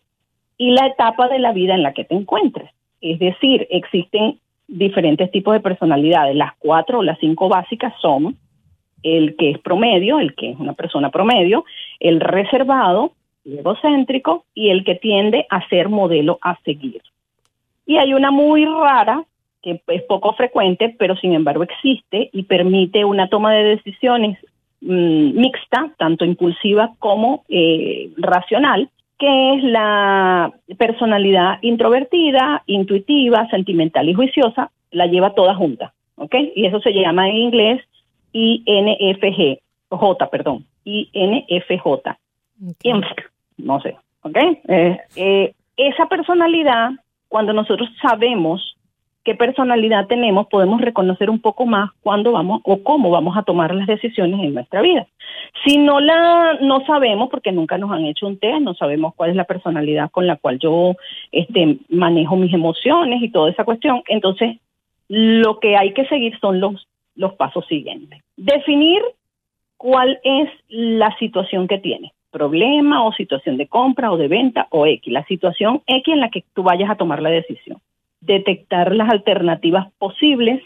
y 0.56 0.70
la 0.72 0.86
etapa 0.86 1.28
de 1.28 1.38
la 1.38 1.52
vida 1.52 1.74
en 1.74 1.82
la 1.82 1.92
que 1.92 2.04
te 2.04 2.14
encuentres. 2.14 2.70
Es 3.00 3.18
decir, 3.18 3.66
existen 3.70 4.38
diferentes 4.66 5.30
tipos 5.30 5.54
de 5.54 5.60
personalidades. 5.60 6.36
Las 6.36 6.54
cuatro 6.58 7.00
o 7.00 7.02
las 7.02 7.18
cinco 7.18 7.48
básicas 7.48 7.92
son 8.00 8.36
el 9.02 9.36
que 9.36 9.50
es 9.50 9.58
promedio, 9.58 10.18
el 10.18 10.34
que 10.34 10.50
es 10.50 10.58
una 10.58 10.72
persona 10.72 11.10
promedio, 11.10 11.64
el 12.00 12.20
reservado, 12.20 13.12
el 13.44 13.58
egocéntrico 13.58 14.44
y 14.54 14.70
el 14.70 14.84
que 14.84 14.94
tiende 14.94 15.46
a 15.50 15.68
ser 15.68 15.88
modelo 15.88 16.38
a 16.40 16.58
seguir. 16.64 17.02
Y 17.86 17.98
hay 17.98 18.14
una 18.14 18.30
muy 18.30 18.64
rara 18.64 19.24
que 19.60 19.82
es 19.88 20.02
poco 20.02 20.32
frecuente, 20.34 20.94
pero 20.98 21.16
sin 21.16 21.34
embargo 21.34 21.62
existe 21.62 22.30
y 22.32 22.44
permite 22.44 23.04
una 23.04 23.28
toma 23.28 23.52
de 23.52 23.64
decisiones 23.64 24.38
Mm, 24.86 25.40
mixta, 25.40 25.90
tanto 25.96 26.26
impulsiva 26.26 26.92
como 26.98 27.44
eh, 27.48 28.10
racional, 28.18 28.90
que 29.18 29.54
es 29.54 29.64
la 29.64 30.52
personalidad 30.76 31.58
introvertida, 31.62 32.62
intuitiva, 32.66 33.48
sentimental 33.50 34.08
y 34.08 34.14
juiciosa, 34.14 34.70
la 34.90 35.06
lleva 35.06 35.34
toda 35.34 35.54
junta, 35.54 35.92
¿ok? 36.16 36.34
Y 36.54 36.66
eso 36.66 36.80
se 36.80 36.92
llama 36.92 37.28
en 37.28 37.36
inglés 37.36 37.82
INFG, 38.32 39.60
J, 39.90 40.30
perdón, 40.30 40.64
INFJ, 40.84 41.86
okay. 41.86 42.92
no 43.58 43.80
sé, 43.80 43.96
¿ok? 44.22 44.36
Eh, 44.68 45.00
eh, 45.16 45.54
esa 45.76 46.06
personalidad, 46.06 46.90
cuando 47.28 47.52
nosotros 47.52 47.88
sabemos 48.00 48.73
qué 49.24 49.34
personalidad 49.34 50.06
tenemos, 50.06 50.46
podemos 50.48 50.80
reconocer 50.80 51.30
un 51.30 51.40
poco 51.40 51.66
más 51.66 51.90
cuándo 52.02 52.32
vamos 52.32 52.60
o 52.64 52.82
cómo 52.82 53.10
vamos 53.10 53.36
a 53.36 53.42
tomar 53.42 53.74
las 53.74 53.86
decisiones 53.86 54.40
en 54.40 54.54
nuestra 54.54 54.82
vida. 54.82 55.06
Si 55.64 55.78
no 55.78 56.00
la 56.00 56.58
no 56.60 56.84
sabemos 56.86 57.30
porque 57.30 57.52
nunca 57.52 57.78
nos 57.78 57.90
han 57.90 58.04
hecho 58.04 58.26
un 58.26 58.38
test, 58.38 58.60
no 58.60 58.74
sabemos 58.74 59.14
cuál 59.14 59.30
es 59.30 59.36
la 59.36 59.44
personalidad 59.44 60.10
con 60.10 60.26
la 60.26 60.36
cual 60.36 60.58
yo 60.58 60.94
este 61.32 61.78
manejo 61.88 62.36
mis 62.36 62.52
emociones 62.52 63.22
y 63.22 63.30
toda 63.30 63.50
esa 63.50 63.64
cuestión, 63.64 64.02
entonces 64.08 64.58
lo 65.08 65.58
que 65.58 65.76
hay 65.76 65.92
que 65.92 66.06
seguir 66.06 66.38
son 66.40 66.60
los 66.60 66.86
los 67.16 67.34
pasos 67.34 67.66
siguientes. 67.66 68.20
Definir 68.36 69.00
cuál 69.76 70.18
es 70.24 70.48
la 70.68 71.16
situación 71.18 71.68
que 71.68 71.78
tiene. 71.78 72.12
problema 72.30 73.04
o 73.04 73.12
situación 73.12 73.56
de 73.56 73.68
compra 73.68 74.10
o 74.10 74.16
de 74.16 74.26
venta 74.26 74.66
o 74.70 74.86
X, 74.86 75.12
la 75.12 75.24
situación 75.26 75.82
X 75.86 76.12
en 76.12 76.18
la 76.18 76.30
que 76.30 76.42
tú 76.52 76.64
vayas 76.64 76.90
a 76.90 76.96
tomar 76.96 77.22
la 77.22 77.30
decisión. 77.30 77.78
Detectar 78.24 78.94
las 78.94 79.10
alternativas 79.10 79.92
posibles 79.98 80.62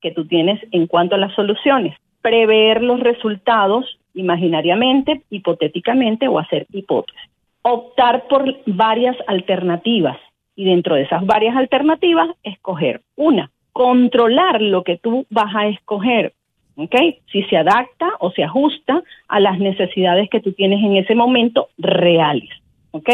que 0.00 0.10
tú 0.10 0.26
tienes 0.26 0.60
en 0.72 0.86
cuanto 0.86 1.14
a 1.14 1.18
las 1.18 1.34
soluciones. 1.34 1.96
Prever 2.20 2.82
los 2.82 3.00
resultados 3.00 3.98
imaginariamente, 4.14 5.22
hipotéticamente 5.30 6.28
o 6.28 6.38
hacer 6.38 6.66
hipótesis. 6.72 7.20
Optar 7.62 8.26
por 8.28 8.44
varias 8.66 9.16
alternativas 9.26 10.18
y 10.54 10.64
dentro 10.64 10.96
de 10.96 11.02
esas 11.02 11.24
varias 11.24 11.56
alternativas 11.56 12.28
escoger 12.42 13.00
una. 13.16 13.50
Controlar 13.72 14.60
lo 14.60 14.84
que 14.84 14.98
tú 14.98 15.26
vas 15.30 15.54
a 15.54 15.68
escoger. 15.68 16.34
¿ok? 16.76 16.94
Si 17.30 17.42
se 17.44 17.56
adapta 17.56 18.10
o 18.20 18.30
se 18.32 18.44
ajusta 18.44 19.02
a 19.28 19.40
las 19.40 19.58
necesidades 19.58 20.28
que 20.28 20.40
tú 20.40 20.52
tienes 20.52 20.82
en 20.82 20.96
ese 20.96 21.14
momento 21.14 21.68
reales, 21.78 22.50
¿ok? 22.90 23.10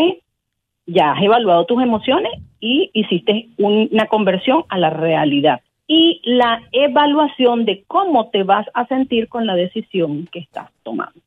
Ya 0.87 1.12
has 1.12 1.23
evaluado 1.23 1.64
tus 1.66 1.82
emociones 1.82 2.32
y 2.61 2.91
hiciste 2.93 3.49
una 3.59 4.07
conversión 4.07 4.65
a 4.69 4.79
la 4.79 4.91
realidad. 4.91 5.61
Y 5.87 6.21
la 6.25 6.61
evaluación 6.73 7.65
de 7.65 7.85
cómo 7.87 8.29
te 8.29 8.43
vas 8.43 8.67
a 8.75 8.87
sentir 8.87 9.29
con 9.29 9.47
la 9.47 9.55
decisión 9.55 10.29
que 10.31 10.41
estás 10.41 10.71
tomando. 10.83 11.19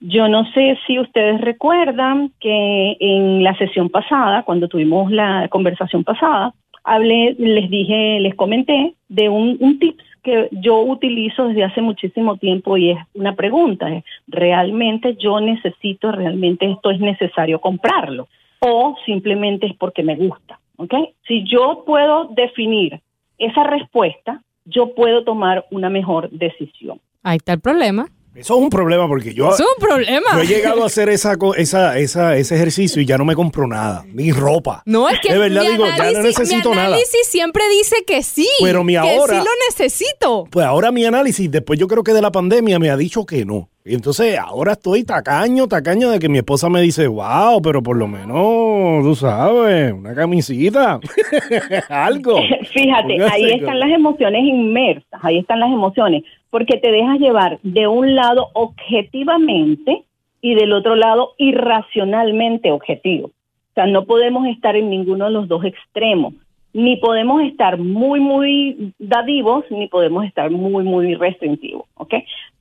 Yo 0.00 0.28
no 0.28 0.50
sé 0.52 0.78
si 0.86 0.98
ustedes 0.98 1.40
recuerdan 1.40 2.32
que 2.40 2.96
en 3.00 3.42
la 3.42 3.56
sesión 3.56 3.90
pasada, 3.90 4.42
cuando 4.42 4.68
tuvimos 4.68 5.10
la 5.10 5.48
conversación 5.48 6.04
pasada, 6.04 6.54
hablé, 6.84 7.34
les 7.38 7.68
dije, 7.68 8.20
les 8.20 8.34
comenté 8.34 8.94
de 9.08 9.28
un, 9.28 9.56
un 9.60 9.78
que 10.26 10.48
yo 10.50 10.80
utilizo 10.80 11.46
desde 11.46 11.62
hace 11.62 11.80
muchísimo 11.80 12.36
tiempo 12.36 12.76
y 12.76 12.90
es 12.90 12.98
una 13.14 13.36
pregunta, 13.36 13.86
¿realmente 14.26 15.14
yo 15.14 15.40
necesito, 15.40 16.10
realmente 16.10 16.68
esto 16.68 16.90
es 16.90 16.98
necesario 16.98 17.60
comprarlo? 17.60 18.26
O 18.58 18.96
simplemente 19.06 19.66
es 19.66 19.76
porque 19.76 20.02
me 20.02 20.16
gusta, 20.16 20.58
¿ok? 20.76 20.94
Si 21.26 21.44
yo 21.50 21.84
puedo 21.86 22.28
definir 22.34 23.00
esa 23.38 23.64
respuesta, 23.64 24.42
yo 24.64 24.94
puedo 24.94 25.24
tomar 25.24 25.66
una 25.70 25.90
mejor 25.90 26.30
decisión. 26.30 27.00
Ahí 27.22 27.36
está 27.36 27.52
el 27.54 27.60
problema. 27.60 28.08
Eso 28.34 28.54
es 28.54 28.60
un 28.62 28.68
problema 28.68 29.08
porque 29.08 29.32
yo, 29.32 29.48
es 29.48 29.60
un 29.60 29.66
problema. 29.80 30.26
yo 30.34 30.40
he 30.42 30.46
llegado 30.46 30.82
a 30.82 30.86
hacer 30.86 31.08
esa, 31.08 31.38
esa, 31.56 31.98
esa, 31.98 32.36
ese 32.36 32.54
ejercicio 32.54 33.00
y 33.00 33.06
ya 33.06 33.16
no 33.16 33.24
me 33.24 33.34
compro 33.34 33.66
nada, 33.66 34.04
ni 34.12 34.30
ropa. 34.30 34.82
No, 34.84 35.08
es 35.08 35.18
que 35.20 35.32
de 35.32 35.38
verdad 35.38 35.62
mi 35.62 35.68
digo, 35.70 35.86
ya 35.86 36.12
no 36.12 36.22
necesito 36.22 36.68
mi 36.68 36.76
nada. 36.76 36.88
análisis 36.88 37.26
siempre 37.28 37.62
dice 37.70 37.96
que 38.06 38.22
sí. 38.22 38.46
Pero 38.60 38.84
mi 38.84 38.92
que 38.92 38.98
ahora- 38.98 39.38
sí 39.40 39.44
lo 39.44 39.50
necesito. 39.70 40.44
Pues 40.50 40.66
ahora 40.66 40.92
mi 40.92 41.06
análisis, 41.06 41.50
después 41.50 41.78
yo 41.78 41.88
creo 41.88 42.04
que 42.04 42.12
de 42.12 42.20
la 42.20 42.30
pandemia 42.30 42.78
me 42.78 42.90
ha 42.90 42.96
dicho 42.98 43.24
que 43.24 43.46
no. 43.46 43.70
Y 43.88 43.94
entonces 43.94 44.36
ahora 44.36 44.72
estoy 44.72 45.04
tacaño, 45.04 45.68
tacaño 45.68 46.10
de 46.10 46.18
que 46.18 46.28
mi 46.28 46.38
esposa 46.38 46.68
me 46.68 46.80
dice, 46.80 47.06
wow, 47.06 47.62
pero 47.62 47.84
por 47.84 47.96
lo 47.96 48.08
menos, 48.08 49.04
tú 49.04 49.14
sabes, 49.14 49.92
una 49.92 50.12
camisita, 50.12 50.98
algo. 51.88 52.36
Fíjate, 52.74 53.22
ahí 53.22 53.44
están 53.52 53.78
las 53.78 53.90
emociones 53.90 54.42
inmersas, 54.42 55.20
ahí 55.22 55.38
están 55.38 55.60
las 55.60 55.70
emociones, 55.70 56.24
porque 56.50 56.78
te 56.78 56.90
dejas 56.90 57.20
llevar 57.20 57.60
de 57.62 57.86
un 57.86 58.16
lado 58.16 58.48
objetivamente 58.54 60.02
y 60.40 60.56
del 60.56 60.72
otro 60.72 60.96
lado 60.96 61.34
irracionalmente 61.38 62.72
objetivo. 62.72 63.28
O 63.28 63.74
sea, 63.76 63.86
no 63.86 64.04
podemos 64.04 64.48
estar 64.48 64.74
en 64.74 64.90
ninguno 64.90 65.26
de 65.26 65.30
los 65.30 65.46
dos 65.46 65.64
extremos. 65.64 66.34
Ni 66.76 66.98
podemos 66.98 67.40
estar 67.40 67.78
muy, 67.78 68.20
muy 68.20 68.92
dadivos, 68.98 69.64
ni 69.70 69.88
podemos 69.88 70.26
estar 70.26 70.50
muy, 70.50 70.84
muy 70.84 71.14
restrictivos. 71.14 71.86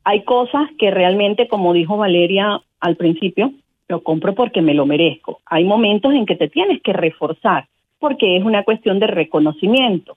Hay 0.05 0.23
cosas 0.23 0.69
que 0.79 0.89
realmente, 0.89 1.49
como 1.49 1.73
dijo 1.73 1.97
Valeria 1.97 2.61
al 2.79 2.95
principio, 2.95 3.51
lo 3.89 4.03
compro 4.03 4.33
porque 4.33 4.61
me 4.61 4.73
lo 4.73 4.85
merezco. 4.85 5.41
Hay 5.45 5.65
momentos 5.65 6.13
en 6.13 6.25
que 6.25 6.37
te 6.37 6.47
tienes 6.47 6.81
que 6.81 6.93
reforzar 6.93 7.67
porque 7.99 8.37
es 8.37 8.45
una 8.45 8.63
cuestión 8.63 8.99
de 8.99 9.07
reconocimiento 9.07 10.15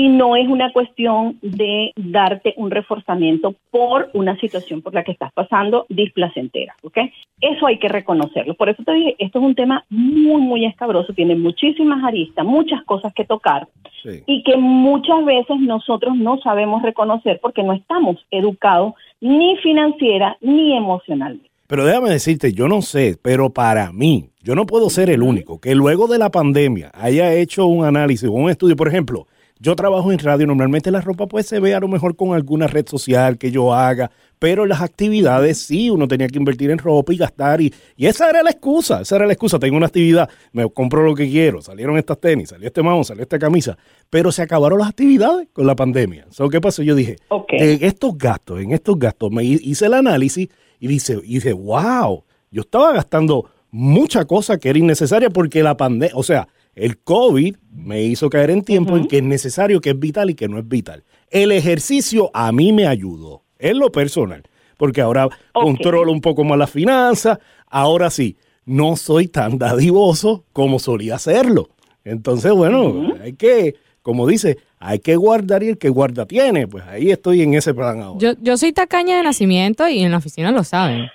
y 0.00 0.08
no 0.08 0.34
es 0.34 0.48
una 0.48 0.72
cuestión 0.72 1.36
de 1.42 1.92
darte 1.94 2.54
un 2.56 2.70
reforzamiento 2.70 3.54
por 3.70 4.08
una 4.14 4.34
situación 4.40 4.80
por 4.80 4.94
la 4.94 5.04
que 5.04 5.12
estás 5.12 5.30
pasando 5.34 5.84
displacentera, 5.90 6.74
¿ok? 6.82 6.96
Eso 7.38 7.66
hay 7.66 7.78
que 7.78 7.88
reconocerlo. 7.90 8.54
Por 8.54 8.70
eso 8.70 8.82
te 8.82 8.94
dije, 8.94 9.16
esto 9.18 9.40
es 9.40 9.44
un 9.44 9.54
tema 9.54 9.84
muy, 9.90 10.40
muy 10.40 10.64
escabroso, 10.64 11.12
tiene 11.12 11.36
muchísimas 11.36 12.02
aristas, 12.02 12.46
muchas 12.46 12.82
cosas 12.84 13.12
que 13.12 13.26
tocar 13.26 13.68
Sí. 14.02 14.22
y 14.26 14.42
que 14.42 14.56
muchas 14.56 15.22
veces 15.26 15.60
nosotros 15.60 16.16
no 16.16 16.38
sabemos 16.38 16.80
reconocer 16.80 17.38
porque 17.42 17.62
no 17.62 17.74
estamos 17.74 18.16
educados 18.30 18.94
ni 19.20 19.58
financiera 19.58 20.38
ni 20.40 20.74
emocionalmente. 20.74 21.50
Pero 21.66 21.84
déjame 21.84 22.08
decirte, 22.08 22.54
yo 22.54 22.68
no 22.68 22.80
sé, 22.80 23.18
pero 23.20 23.50
para 23.50 23.92
mí, 23.92 24.30
yo 24.42 24.54
no 24.54 24.64
puedo 24.64 24.88
ser 24.88 25.10
el 25.10 25.22
único 25.22 25.60
que 25.60 25.74
luego 25.74 26.06
de 26.06 26.18
la 26.18 26.30
pandemia 26.30 26.90
haya 26.94 27.34
hecho 27.34 27.66
un 27.66 27.84
análisis 27.84 28.26
o 28.26 28.32
un 28.32 28.48
estudio. 28.48 28.76
Por 28.76 28.88
ejemplo, 28.88 29.26
yo 29.62 29.76
trabajo 29.76 30.10
en 30.10 30.18
radio, 30.18 30.46
normalmente 30.46 30.90
la 30.90 31.02
ropa 31.02 31.26
pues 31.26 31.46
se 31.46 31.60
ve 31.60 31.74
a 31.74 31.80
lo 31.80 31.86
mejor 31.86 32.16
con 32.16 32.34
alguna 32.34 32.66
red 32.66 32.86
social 32.88 33.36
que 33.36 33.50
yo 33.50 33.74
haga, 33.74 34.10
pero 34.38 34.64
las 34.64 34.80
actividades 34.80 35.58
sí, 35.58 35.90
uno 35.90 36.08
tenía 36.08 36.26
que 36.28 36.38
invertir 36.38 36.70
en 36.70 36.78
ropa 36.78 37.12
y 37.12 37.18
gastar 37.18 37.60
y, 37.60 37.72
y 37.94 38.06
esa 38.06 38.30
era 38.30 38.42
la 38.42 38.50
excusa, 38.50 39.02
esa 39.02 39.16
era 39.16 39.26
la 39.26 39.34
excusa. 39.34 39.58
Tengo 39.58 39.76
una 39.76 39.84
actividad, 39.86 40.30
me 40.52 40.66
compro 40.70 41.04
lo 41.04 41.14
que 41.14 41.28
quiero, 41.28 41.60
salieron 41.60 41.98
estas 41.98 42.18
tenis, 42.18 42.48
salió 42.48 42.66
este 42.68 42.82
mouse, 42.82 43.08
salió 43.08 43.22
esta 43.22 43.38
camisa, 43.38 43.76
pero 44.08 44.32
se 44.32 44.40
acabaron 44.40 44.78
las 44.78 44.88
actividades 44.88 45.48
con 45.52 45.66
la 45.66 45.76
pandemia. 45.76 46.26
¿Sabes 46.30 46.50
qué 46.52 46.60
pasó? 46.62 46.82
Yo 46.82 46.94
dije, 46.94 47.16
en 47.50 47.84
estos 47.84 48.16
gastos, 48.16 48.60
en 48.60 48.72
estos 48.72 48.98
gastos, 48.98 49.30
me 49.30 49.44
hi- 49.44 49.60
hice 49.62 49.84
el 49.86 49.92
análisis 49.94 50.48
y 50.78 50.86
dice, 50.86 51.18
y 51.22 51.34
dice, 51.34 51.52
wow, 51.52 52.24
yo 52.50 52.62
estaba 52.62 52.94
gastando 52.94 53.44
mucha 53.70 54.24
cosa 54.24 54.58
que 54.58 54.70
era 54.70 54.78
innecesaria 54.78 55.28
porque 55.28 55.62
la 55.62 55.76
pandemia, 55.76 56.16
o 56.16 56.22
sea, 56.22 56.48
el 56.80 56.96
COVID 56.98 57.56
me 57.72 58.02
hizo 58.02 58.30
caer 58.30 58.50
en 58.50 58.62
tiempo 58.62 58.96
en 58.96 59.06
que 59.06 59.18
es 59.18 59.22
necesario, 59.22 59.82
que 59.82 59.90
es 59.90 59.98
vital 59.98 60.30
y 60.30 60.34
que 60.34 60.48
no 60.48 60.58
es 60.58 60.66
vital. 60.66 61.04
El 61.30 61.52
ejercicio 61.52 62.30
a 62.32 62.50
mí 62.52 62.72
me 62.72 62.86
ayudó, 62.86 63.42
en 63.58 63.78
lo 63.78 63.92
personal, 63.92 64.42
porque 64.78 65.02
ahora 65.02 65.28
controlo 65.52 66.10
un 66.10 66.22
poco 66.22 66.42
más 66.42 66.58
las 66.58 66.70
finanzas, 66.70 67.38
ahora 67.66 68.08
sí, 68.08 68.38
no 68.64 68.96
soy 68.96 69.28
tan 69.28 69.58
dadivoso 69.58 70.46
como 70.54 70.78
solía 70.78 71.16
hacerlo. 71.16 71.68
Entonces, 72.02 72.50
bueno, 72.52 73.14
hay 73.22 73.34
que, 73.34 73.74
como 74.00 74.26
dice, 74.26 74.56
hay 74.78 75.00
que 75.00 75.16
guardar 75.16 75.62
y 75.62 75.68
el 75.68 75.76
que 75.78 75.90
guarda 75.90 76.24
tiene. 76.24 76.66
Pues 76.66 76.84
ahí 76.84 77.10
estoy 77.10 77.42
en 77.42 77.52
ese 77.52 77.74
plan 77.74 78.00
ahora. 78.00 78.18
Yo, 78.18 78.32
yo 78.40 78.56
soy 78.56 78.72
tacaña 78.72 79.18
de 79.18 79.22
nacimiento 79.22 79.86
y 79.86 80.00
en 80.00 80.12
la 80.12 80.16
oficina 80.16 80.50
lo 80.50 80.64
saben. 80.64 81.10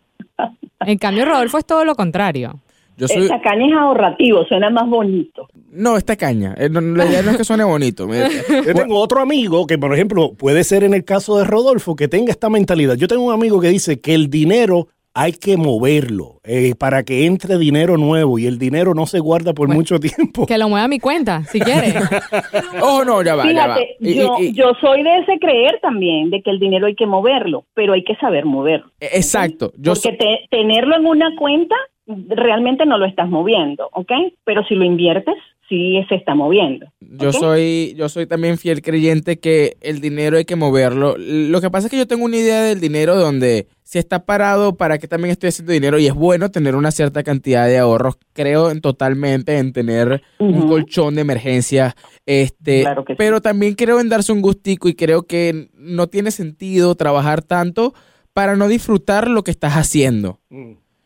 En 0.82 0.98
cambio, 1.00 1.26
Rodolfo 1.26 1.58
es 1.58 1.66
todo 1.66 1.86
lo 1.86 1.96
contrario. 1.96 2.62
Yo 2.98 3.08
soy. 3.08 3.26
Esa 3.26 3.42
caña 3.42 3.68
es 3.68 3.74
ahorrativo, 3.74 4.46
suena 4.46 4.70
más 4.70 4.88
bonito. 4.90 5.48
No, 5.72 5.98
esta 5.98 6.16
caña. 6.16 6.56
Eh, 6.58 6.70
no, 6.70 6.80
La 6.82 7.06
idea 7.06 7.22
no 7.22 7.32
es 7.32 7.38
que 7.38 7.44
suene 7.44 7.64
bonito. 7.64 8.08
Yo 8.66 8.74
tengo 8.74 9.00
otro 9.00 9.20
amigo 9.22 9.68
que, 9.68 9.78
por 9.78 9.94
ejemplo, 9.94 10.34
puede 10.34 10.64
ser 10.64 10.84
en 10.84 10.94
el 10.94 11.04
caso 11.04 11.38
de 11.38 11.44
Rodolfo, 11.46 11.96
que 11.96 12.08
tenga 12.08 12.32
esta 12.32 12.50
mentalidad. 12.50 12.96
Yo 12.96 13.08
tengo 13.08 13.24
un 13.24 13.34
amigo 13.34 13.60
que 13.60 13.70
dice 13.70 14.00
que 14.00 14.14
el 14.14 14.30
dinero 14.30 14.88
hay 15.18 15.32
que 15.32 15.56
moverlo 15.56 16.42
eh, 16.44 16.76
para 16.78 17.04
que 17.04 17.26
entre 17.26 17.58
dinero 17.58 17.96
nuevo 17.96 18.38
y 18.38 18.48
el 18.48 18.60
dinero 18.60 18.94
no 18.94 19.06
se 19.06 19.20
guarda 19.20 19.54
por 19.54 19.70
mucho 19.70 19.98
tiempo. 20.00 20.46
Que 20.46 20.58
lo 20.58 20.68
mueva 20.68 20.84
a 20.86 20.88
mi 20.90 21.00
cuenta, 21.00 21.44
si 21.46 21.60
quiere. 21.62 21.94
Oh, 22.82 23.04
no, 23.06 23.22
ya 23.24 23.36
va, 23.36 23.50
ya 23.52 23.68
va. 23.68 23.76
Fíjate, 23.76 23.96
Y- 24.02 24.16
yo, 24.16 24.36
y- 24.40 24.46
y- 24.48 24.54
yo 24.54 24.74
soy 24.82 25.04
de 25.04 25.20
ese 25.20 25.40
creer 25.40 25.80
también, 25.82 26.30
de 26.32 26.42
que 26.42 26.50
el 26.52 26.60
dinero 26.60 26.88
hay 26.88 26.96
que 26.96 27.06
moverlo, 27.06 27.64
pero 27.74 27.94
hay 27.94 28.04
que 28.04 28.16
saber 28.18 28.46
moverlo. 28.46 28.92
Exacto. 29.00 29.72
Yo 29.78 29.94
Porque 29.94 30.10
soy- 30.10 30.18
te- 30.18 30.48
tenerlo 30.50 30.96
en 30.98 31.06
una 31.06 31.34
cuenta 31.38 31.76
realmente 32.08 32.86
no 32.86 32.98
lo 32.98 33.06
estás 33.06 33.30
moviendo, 33.30 33.90
¿ok? 33.94 34.12
Pero 34.44 34.64
si 34.66 34.76
lo 34.76 34.86
inviertes, 34.86 35.36
sí 35.68 36.04
se 36.08 36.16
está 36.16 36.36
moviendo. 36.36 36.86
Yo 37.00 37.32
soy, 37.32 37.96
yo 37.98 38.10
soy 38.10 38.28
también 38.28 38.58
fiel 38.58 38.82
creyente 38.82 39.40
que 39.40 39.78
el 39.82 40.00
dinero 40.02 40.38
hay 40.38 40.46
que 40.46 40.56
moverlo. 40.56 41.16
Lo 41.18 41.62
que 41.62 41.72
pasa 41.72 41.88
es 41.88 41.92
que 41.92 41.98
yo 41.98 42.08
tengo 42.08 42.26
una 42.26 42.38
idea 42.38 42.62
del 42.62 42.80
dinero 42.80 43.16
donde 43.16 43.68
si 43.84 43.98
está 43.98 44.26
parado, 44.26 44.76
¿para 44.76 44.98
qué 44.98 45.08
también 45.08 45.32
estoy 45.32 45.50
haciendo 45.50 45.74
dinero? 45.74 45.98
Y 45.98 46.08
es 46.08 46.14
bueno 46.14 46.52
tener 46.52 46.76
una 46.76 46.92
cierta 46.92 47.24
cantidad 47.24 47.68
de 47.68 47.80
ahorros. 47.80 48.18
Creo 48.34 48.70
en 48.70 48.82
totalmente 48.82 49.58
en 49.58 49.74
tener 49.74 50.22
un 50.40 50.68
colchón 50.68 51.16
de 51.16 51.22
emergencia. 51.22 51.96
Este, 52.26 52.82
Claro 52.82 53.06
que 53.06 53.14
sí. 53.14 53.18
pero 53.18 53.42
también 53.42 53.74
creo 53.74 54.00
en 54.00 54.10
darse 54.10 54.32
un 54.32 54.42
gustico 54.42 54.88
y 54.88 54.96
creo 54.96 55.24
que 55.24 55.70
no 55.74 56.08
tiene 56.08 56.32
sentido 56.32 56.96
trabajar 56.96 57.42
tanto 57.42 57.94
para 58.34 58.56
no 58.56 58.68
disfrutar 58.68 59.30
lo 59.30 59.44
que 59.44 59.52
estás 59.52 59.74
haciendo. 59.74 60.40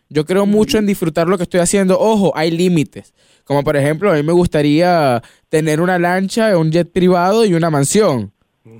Yo 0.10 0.26
creo 0.26 0.46
mucho 0.46 0.78
en 0.78 0.86
disfrutar 0.86 1.28
lo 1.28 1.38
que 1.38 1.44
estoy 1.44 1.60
haciendo. 1.60 2.00
Ojo, 2.00 2.32
hay 2.36 2.52
límites. 2.52 3.14
Como 3.44 3.64
por 3.64 3.78
ejemplo, 3.78 4.12
a 4.12 4.16
mí 4.16 4.24
me 4.24 4.34
gustaría 4.34 5.22
tener 5.50 5.82
una 5.82 5.98
lancha, 6.00 6.58
un 6.58 6.72
jet 6.72 6.92
privado 6.92 7.46
y 7.46 7.54
una 7.54 7.70
mansión. 7.70 8.32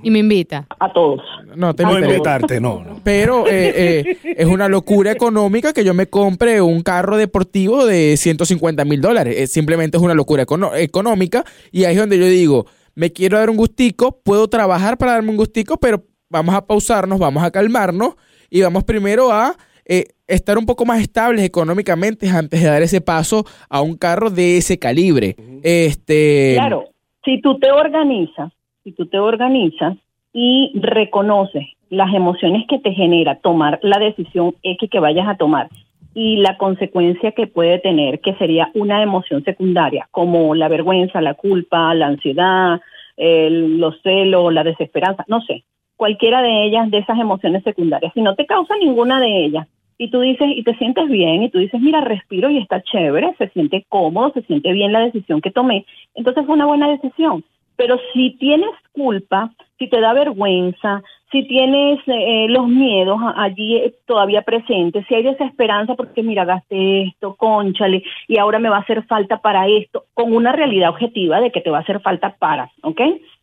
Y 0.02 0.10
me 0.10 0.20
invita. 0.20 0.66
A 0.78 0.92
todos. 0.92 1.20
No, 1.56 1.74
te 1.74 1.82
No 1.82 1.98
invitarte, 1.98 2.60
no, 2.60 2.82
no. 2.84 3.00
Pero 3.02 3.46
eh, 3.48 3.72
eh, 4.04 4.18
es 4.36 4.46
una 4.46 4.68
locura 4.68 5.10
económica 5.10 5.72
que 5.72 5.82
yo 5.84 5.94
me 5.94 6.06
compre 6.06 6.60
un 6.60 6.82
carro 6.82 7.16
deportivo 7.16 7.84
de 7.86 8.16
150 8.16 8.84
mil 8.84 9.00
dólares. 9.00 9.34
Eh, 9.36 9.46
simplemente 9.46 9.96
es 9.96 10.02
una 10.02 10.14
locura 10.14 10.44
econo- 10.46 10.74
económica. 10.76 11.44
Y 11.72 11.84
ahí 11.84 11.94
es 11.94 12.00
donde 12.00 12.18
yo 12.18 12.26
digo, 12.26 12.66
me 12.94 13.12
quiero 13.12 13.38
dar 13.38 13.50
un 13.50 13.56
gustico, 13.56 14.20
puedo 14.22 14.48
trabajar 14.48 14.96
para 14.96 15.12
darme 15.12 15.30
un 15.30 15.36
gustico, 15.36 15.76
pero 15.78 16.04
vamos 16.28 16.54
a 16.54 16.64
pausarnos, 16.66 17.18
vamos 17.18 17.42
a 17.42 17.50
calmarnos 17.50 18.14
y 18.48 18.62
vamos 18.62 18.84
primero 18.84 19.32
a 19.32 19.56
eh, 19.92 20.04
estar 20.28 20.56
un 20.56 20.66
poco 20.66 20.84
más 20.86 21.00
estables 21.00 21.44
económicamente 21.44 22.28
antes 22.30 22.62
de 22.62 22.68
dar 22.68 22.80
ese 22.80 23.00
paso 23.00 23.44
a 23.68 23.82
un 23.82 23.96
carro 23.96 24.30
de 24.30 24.56
ese 24.56 24.78
calibre. 24.78 25.34
Este, 25.64 26.52
Claro, 26.54 26.84
si 27.24 27.40
tú 27.40 27.58
te 27.58 27.72
organizas, 27.72 28.52
si 28.84 28.92
tú 28.92 29.06
te 29.06 29.18
organizas 29.18 29.96
y 30.32 30.70
reconoces 30.76 31.64
las 31.88 32.14
emociones 32.14 32.66
que 32.68 32.78
te 32.78 32.92
genera 32.92 33.40
tomar 33.40 33.80
la 33.82 33.98
decisión 33.98 34.54
X 34.62 34.88
que 34.88 35.00
vayas 35.00 35.26
a 35.26 35.34
tomar 35.36 35.68
y 36.14 36.36
la 36.36 36.56
consecuencia 36.56 37.32
que 37.32 37.48
puede 37.48 37.80
tener, 37.80 38.20
que 38.20 38.34
sería 38.34 38.70
una 38.74 39.02
emoción 39.02 39.42
secundaria, 39.42 40.08
como 40.12 40.54
la 40.54 40.68
vergüenza, 40.68 41.20
la 41.20 41.34
culpa, 41.34 41.92
la 41.94 42.06
ansiedad, 42.06 42.80
el- 43.16 43.78
los 43.78 44.00
celos, 44.02 44.52
la 44.54 44.62
desesperanza, 44.62 45.24
no 45.26 45.40
sé, 45.42 45.64
cualquiera 45.96 46.42
de 46.42 46.64
ellas, 46.64 46.90
de 46.90 46.98
esas 46.98 47.18
emociones 47.18 47.62
secundarias. 47.64 48.12
Si 48.14 48.22
no 48.22 48.34
te 48.36 48.46
causa 48.46 48.74
ninguna 48.78 49.18
de 49.20 49.44
ellas 49.46 49.66
y 50.00 50.08
tú 50.08 50.20
dices, 50.20 50.48
y 50.56 50.62
te 50.62 50.74
sientes 50.76 51.10
bien, 51.10 51.42
y 51.42 51.50
tú 51.50 51.58
dices, 51.58 51.78
mira, 51.78 52.00
respiro 52.00 52.48
y 52.48 52.56
está 52.56 52.80
chévere, 52.80 53.34
se 53.36 53.50
siente 53.50 53.84
cómodo, 53.86 54.32
se 54.32 54.40
siente 54.44 54.72
bien 54.72 54.94
la 54.94 55.00
decisión 55.00 55.42
que 55.42 55.50
tomé, 55.50 55.84
entonces 56.14 56.46
fue 56.46 56.54
una 56.54 56.64
buena 56.64 56.88
decisión. 56.88 57.44
Pero 57.76 57.98
si 58.14 58.30
tienes 58.38 58.70
culpa, 58.92 59.50
si 59.78 59.88
te 59.88 60.00
da 60.00 60.14
vergüenza, 60.14 61.02
si 61.30 61.46
tienes 61.46 61.98
eh, 62.06 62.46
los 62.48 62.66
miedos 62.66 63.20
allí 63.36 63.76
eh, 63.76 63.94
todavía 64.06 64.40
presentes, 64.40 65.04
si 65.06 65.16
hay 65.16 65.22
desesperanza 65.22 65.94
porque 65.96 66.22
mira, 66.22 66.46
gasté 66.46 67.02
esto, 67.02 67.34
conchale, 67.34 68.02
y 68.26 68.38
ahora 68.38 68.58
me 68.58 68.70
va 68.70 68.78
a 68.78 68.80
hacer 68.80 69.04
falta 69.04 69.42
para 69.42 69.68
esto, 69.68 70.06
con 70.14 70.34
una 70.34 70.52
realidad 70.52 70.88
objetiva 70.88 71.42
de 71.42 71.52
que 71.52 71.60
te 71.60 71.68
va 71.68 71.76
a 71.76 71.82
hacer 71.82 72.00
falta 72.00 72.36
para, 72.38 72.70
¿ok? 72.82 73.02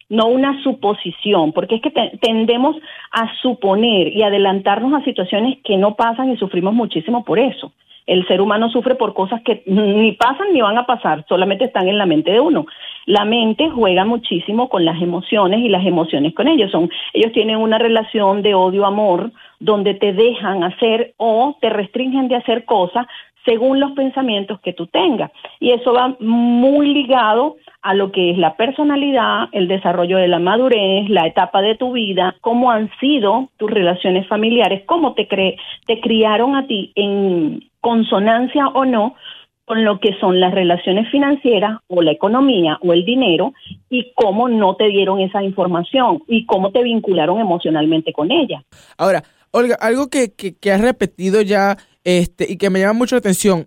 No 0.09 0.27
una 0.27 0.61
suposición, 0.63 1.51
porque 1.51 1.75
es 1.75 1.81
que 1.81 1.91
te- 1.91 2.17
tendemos 2.21 2.75
a 3.11 3.29
suponer 3.41 4.07
y 4.15 4.23
adelantarnos 4.23 4.93
a 4.93 5.03
situaciones 5.03 5.57
que 5.63 5.77
no 5.77 5.95
pasan 5.95 6.31
y 6.31 6.37
sufrimos 6.37 6.73
muchísimo 6.73 7.25
por 7.25 7.39
eso. 7.39 7.73
El 8.05 8.25
ser 8.25 8.39
humano 8.39 8.69
sufre 8.69 8.95
por 8.95 9.13
cosas 9.13 9.41
que 9.41 9.63
ni 9.65 10.13
pasan 10.13 10.53
ni 10.53 10.61
van 10.61 10.77
a 10.77 10.85
pasar, 10.85 11.25
solamente 11.27 11.65
están 11.65 11.89
en 11.89 11.97
la 11.97 12.05
mente 12.05 12.31
de 12.31 12.39
uno. 12.39 12.65
La 13.05 13.25
mente 13.25 13.69
juega 13.69 14.05
muchísimo 14.05 14.69
con 14.69 14.85
las 14.85 15.01
emociones 15.01 15.59
y 15.59 15.67
las 15.67 15.85
emociones 15.85 16.33
con 16.33 16.47
ellos. 16.47 16.71
Son, 16.71 16.89
ellos 17.13 17.33
tienen 17.33 17.57
una 17.57 17.77
relación 17.77 18.43
de 18.43 18.55
odio-amor 18.55 19.31
donde 19.59 19.93
te 19.93 20.13
dejan 20.13 20.63
hacer 20.63 21.15
o 21.17 21.57
te 21.59 21.69
restringen 21.69 22.29
de 22.29 22.35
hacer 22.37 22.63
cosas 22.63 23.07
según 23.47 23.79
los 23.79 23.93
pensamientos 23.93 24.59
que 24.59 24.73
tú 24.73 24.87
tengas. 24.87 25.31
Y 25.59 25.71
eso 25.71 25.93
va 25.93 26.15
muy 26.19 26.93
ligado 26.93 27.55
a 27.81 27.93
lo 27.93 28.11
que 28.11 28.31
es 28.31 28.37
la 28.37 28.57
personalidad, 28.57 29.47
el 29.53 29.69
desarrollo 29.69 30.17
de 30.17 30.27
la 30.27 30.39
madurez, 30.39 31.09
la 31.09 31.25
etapa 31.25 31.61
de 31.61 31.75
tu 31.75 31.93
vida, 31.93 32.35
cómo 32.41 32.71
han 32.71 32.91
sido 32.99 33.49
tus 33.55 33.71
relaciones 33.71 34.27
familiares, 34.27 34.83
cómo 34.85 35.13
te, 35.13 35.27
cre 35.27 35.57
te 35.85 36.01
criaron 36.01 36.55
a 36.57 36.67
ti 36.67 36.91
en 36.95 37.63
consonancia 37.79 38.67
o 38.67 38.83
no 38.83 39.15
con 39.63 39.83
lo 39.83 39.99
que 39.99 40.17
son 40.19 40.39
las 40.39 40.53
relaciones 40.53 41.09
financieras 41.11 41.79
o 41.87 42.01
la 42.01 42.11
economía 42.11 42.77
o 42.81 42.93
el 42.93 43.05
dinero 43.05 43.53
y 43.89 44.11
cómo 44.15 44.49
no 44.49 44.75
te 44.75 44.87
dieron 44.87 45.19
esa 45.19 45.43
información 45.43 46.23
y 46.27 46.45
cómo 46.45 46.71
te 46.71 46.83
vincularon 46.83 47.39
emocionalmente 47.39 48.11
con 48.11 48.31
ella. 48.31 48.63
Ahora, 48.97 49.23
Olga, 49.51 49.75
algo 49.79 50.09
que, 50.09 50.33
que, 50.33 50.55
que 50.57 50.71
has 50.71 50.81
repetido 50.81 51.41
ya 51.41 51.77
este, 52.07 52.49
y 52.49 52.57
que 52.57 52.69
me 52.69 52.79
llama 52.79 52.93
mucho 52.93 53.15
la 53.15 53.19
atención, 53.19 53.65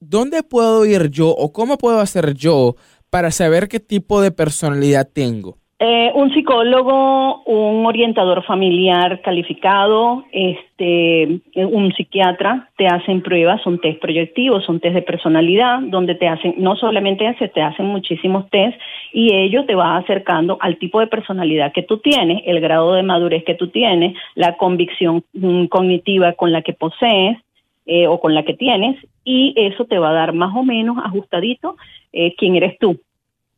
¿dónde 0.00 0.42
puedo 0.42 0.86
ir 0.86 1.10
yo 1.10 1.28
o 1.28 1.52
cómo 1.52 1.76
puedo 1.76 2.00
hacer 2.00 2.32
yo 2.32 2.74
para 3.10 3.30
saber 3.30 3.68
qué 3.68 3.80
tipo 3.80 4.22
de 4.22 4.30
personalidad 4.30 5.06
tengo? 5.12 5.58
Eh, 5.78 6.10
un 6.14 6.32
psicólogo, 6.32 7.42
un 7.42 7.84
orientador 7.84 8.44
familiar 8.44 9.20
calificado, 9.20 10.24
este, 10.32 11.40
un 11.54 11.92
psiquiatra 11.92 12.70
te 12.78 12.86
hacen 12.86 13.20
pruebas, 13.20 13.60
son 13.62 13.78
test 13.78 14.00
proyectivos, 14.00 14.64
son 14.64 14.80
test 14.80 14.94
de 14.94 15.02
personalidad, 15.02 15.80
donde 15.80 16.14
te 16.14 16.28
hacen, 16.28 16.54
no 16.56 16.76
solamente 16.76 17.28
ese, 17.28 17.48
te 17.48 17.60
hacen 17.60 17.84
muchísimos 17.84 18.48
test 18.48 18.80
y 19.12 19.34
ello 19.34 19.66
te 19.66 19.74
va 19.74 19.98
acercando 19.98 20.56
al 20.60 20.78
tipo 20.78 20.98
de 20.98 21.08
personalidad 21.08 21.72
que 21.74 21.82
tú 21.82 21.98
tienes, 21.98 22.42
el 22.46 22.60
grado 22.60 22.94
de 22.94 23.02
madurez 23.02 23.44
que 23.44 23.54
tú 23.54 23.68
tienes, 23.68 24.16
la 24.34 24.56
convicción 24.56 25.24
mm, 25.34 25.66
cognitiva 25.66 26.32
con 26.32 26.52
la 26.52 26.62
que 26.62 26.72
posees 26.72 27.36
eh, 27.94 28.06
o 28.06 28.18
con 28.20 28.34
la 28.34 28.44
que 28.44 28.54
tienes 28.54 28.96
y 29.22 29.52
eso 29.56 29.84
te 29.84 29.98
va 29.98 30.10
a 30.10 30.14
dar 30.14 30.32
más 30.32 30.56
o 30.56 30.62
menos 30.62 30.96
ajustadito 31.04 31.76
eh, 32.12 32.34
quién 32.36 32.56
eres 32.56 32.78
tú 32.78 32.98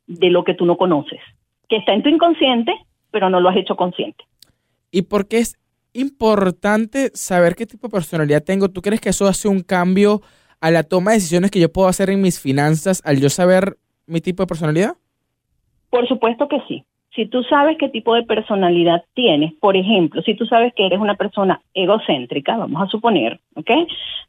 de 0.07 0.31
lo 0.31 0.43
que 0.43 0.55
tú 0.55 0.67
no 0.67 0.77
conoces 0.77 1.21
que 1.69 1.77
está 1.77 1.93
en 1.93 2.03
tu 2.03 2.09
inconsciente, 2.09 2.73
pero 3.11 3.31
no 3.31 3.41
lo 3.41 3.49
has 3.49 3.57
hecho 3.57 3.77
consciente. 3.77 4.25
¿Y 4.91 5.03
por 5.03 5.29
qué 5.29 5.39
es 5.39 5.59
importante 5.93 7.11
saber 7.15 7.55
qué 7.55 7.67
tipo 7.67 7.89
de 7.89 7.93
personalidad 7.93 8.43
tengo? 8.43 8.69
¿Tú 8.69 8.83
crees 8.83 9.01
que 9.01 9.11
eso 9.11 9.27
hace 9.27 9.49
un 9.49 9.61
cambio 9.61 10.21
a 10.61 10.71
la 10.71 10.83
toma 10.83 11.11
de 11.11 11.19
decisiones 11.19 11.51
que 11.51 11.61
yo 11.61 11.73
puedo 11.73 11.89
hacer 11.89 12.11
en 12.11 12.21
mis 12.21 12.41
finanzas 12.41 13.03
al 13.05 13.21
yo 13.21 13.29
saber 13.29 13.77
mi 14.07 14.21
tipo 14.21 14.43
de 14.43 14.47
personalidad? 14.47 14.97
Por 15.91 16.07
supuesto 16.09 16.49
que 16.49 16.59
sí. 16.69 16.85
Si 17.15 17.27
tú 17.27 17.45
sabes 17.45 17.77
qué 17.79 17.89
tipo 17.89 18.15
de 18.15 18.25
personalidad 18.25 19.05
tienes, 19.15 19.53
por 19.55 19.77
ejemplo, 19.77 20.21
si 20.23 20.35
tú 20.35 20.47
sabes 20.47 20.75
que 20.75 20.87
eres 20.87 20.99
una 20.99 21.15
persona 21.15 21.61
egocéntrica, 21.73 22.57
vamos 22.57 22.83
a 22.83 22.87
suponer, 22.89 23.39
¿ok? 23.55 23.71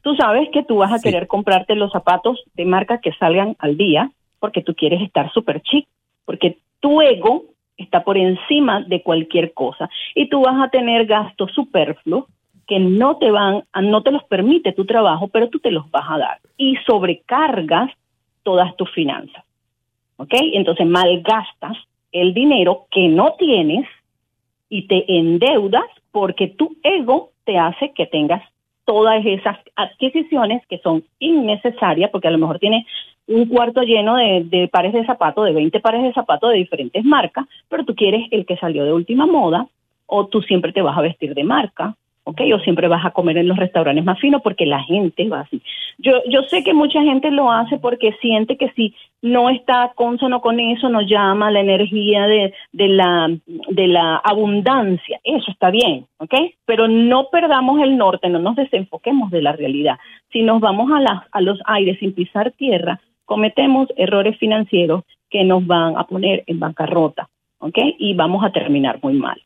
Tú 0.01 0.15
sabes 0.15 0.49
que 0.49 0.63
tú 0.63 0.77
vas 0.77 0.93
a 0.93 0.99
Sí. 0.99 1.09
querer 1.09 1.25
comprarte 1.27 1.75
los 1.75 1.91
zapatos 1.91 2.43
de 2.53 2.65
marca 2.65 2.99
que 2.99 3.11
salgan 3.13 3.55
al 3.59 3.75
día 3.75 4.11
porque 4.39 4.61
tú 4.61 4.75
quieres 4.75 5.01
estar 5.01 5.31
súper 5.33 5.61
chic, 5.61 5.87
porque 6.25 6.57
tu 6.79 7.01
ego 7.01 7.45
está 7.77 8.03
por 8.03 8.17
encima 8.17 8.81
de 8.81 9.01
cualquier 9.01 9.53
cosa 9.53 9.89
y 10.13 10.29
tú 10.29 10.41
vas 10.41 10.61
a 10.61 10.69
tener 10.69 11.07
gastos 11.07 11.51
superfluos 11.53 12.25
que 12.67 12.79
no 12.79 13.17
te 13.17 13.31
van, 13.31 13.63
no 13.81 14.03
te 14.03 14.11
los 14.11 14.23
permite 14.25 14.73
tu 14.73 14.85
trabajo, 14.85 15.27
pero 15.27 15.49
tú 15.49 15.59
te 15.59 15.71
los 15.71 15.89
vas 15.91 16.05
a 16.07 16.17
dar 16.17 16.39
y 16.57 16.75
sobrecargas 16.85 17.91
todas 18.43 18.75
tus 18.75 18.91
finanzas. 18.91 19.43
¿Ok? 20.17 20.33
Entonces 20.53 20.85
malgastas 20.85 21.77
el 22.15 22.33
dinero 22.33 22.87
que 22.91 23.09
no 23.09 23.33
tienes 23.37 23.85
y 24.69 24.87
te 24.87 25.17
endeudas 25.17 25.83
porque 26.11 26.47
tu 26.47 26.77
ego 26.81 27.31
te 27.43 27.57
hace 27.57 27.91
que 27.91 28.05
tengas 28.05 28.41
todas 28.85 29.25
esas 29.25 29.57
adquisiciones 29.75 30.65
que 30.67 30.77
son 30.77 31.03
innecesarias 31.19 32.09
porque 32.11 32.29
a 32.29 32.31
lo 32.31 32.37
mejor 32.37 32.59
tienes 32.59 32.85
un 33.27 33.47
cuarto 33.47 33.81
lleno 33.81 34.15
de, 34.15 34.69
pares 34.71 34.93
de 34.93 35.05
zapatos, 35.05 35.45
de 35.45 35.51
20 35.51 35.79
pares 35.81 36.03
de 36.03 36.13
zapatos 36.13 36.51
de 36.51 36.57
diferentes 36.57 37.03
marcas, 37.03 37.45
pero 37.67 37.83
tú 37.83 37.95
quieres 37.95 38.27
el 38.31 38.45
que 38.45 38.55
salió 38.57 38.85
de 38.85 38.93
última 38.93 39.25
moda 39.25 39.67
o 40.05 40.27
tú 40.27 40.41
siempre 40.41 40.71
te 40.71 40.81
vas 40.81 40.97
a 40.97 41.01
vestir 41.01 41.33
de 41.33 41.43
marca, 41.43 41.97
¿ok? 42.25 42.41
O 42.53 42.59
siempre 42.59 42.87
vas 42.87 43.05
a 43.05 43.11
comer 43.11 43.37
en 43.37 43.47
los 43.47 43.57
restaurantes 43.57 44.03
más 44.03 44.19
finos 44.19 44.41
porque 44.41 44.65
la 44.65 44.83
gente 44.83 45.29
va 45.29 45.41
así. 45.41 45.61
Yo, 45.97 46.21
yo 46.27 46.41
sé 46.43 46.63
que 46.63 46.73
mucha 46.73 47.01
gente 47.01 47.31
lo 47.31 47.51
hace 47.51 47.77
porque 47.77 48.11
siente 48.19 48.57
que 48.57 48.69
si 48.71 48.93
no 49.21 49.49
está 49.49 49.93
consono 49.95 50.41
con 50.41 50.59
eso, 50.59 50.89
nos 50.89 51.07
llama 51.07 51.51
la 51.51 51.61
energía 51.61 52.27
de, 52.27 52.53
de, 52.73 52.87
la, 52.89 53.29
de 53.45 53.87
la 53.87 54.17
abundancia. 54.17 55.19
Eso 55.23 55.51
está 55.51 55.69
bien, 55.69 56.07
¿ok? 56.17 56.33
Pero 56.65 56.87
no 56.87 57.29
perdamos 57.29 57.81
el 57.81 57.95
norte, 57.95 58.27
no 58.29 58.39
nos 58.39 58.55
desenfoquemos 58.55 59.31
de 59.31 59.41
la 59.41 59.53
realidad. 59.53 59.97
Si 60.31 60.41
nos 60.41 60.59
vamos 60.59 60.91
a, 60.91 60.99
las 60.99 61.23
a 61.31 61.41
los 61.41 61.59
aires 61.65 61.97
sin 61.99 62.13
pisar 62.13 62.51
tierra, 62.51 62.99
cometemos 63.23 63.87
errores 63.97 64.37
financieros 64.37 65.03
que 65.29 65.43
nos 65.43 65.65
van 65.65 65.97
a 65.97 66.05
poner 66.05 66.43
en 66.47 66.59
bancarrota, 66.59 67.29
¿ok? 67.59 67.77
Y 67.99 68.13
vamos 68.15 68.43
a 68.43 68.51
terminar 68.51 68.99
muy 69.01 69.13
mal. 69.13 69.41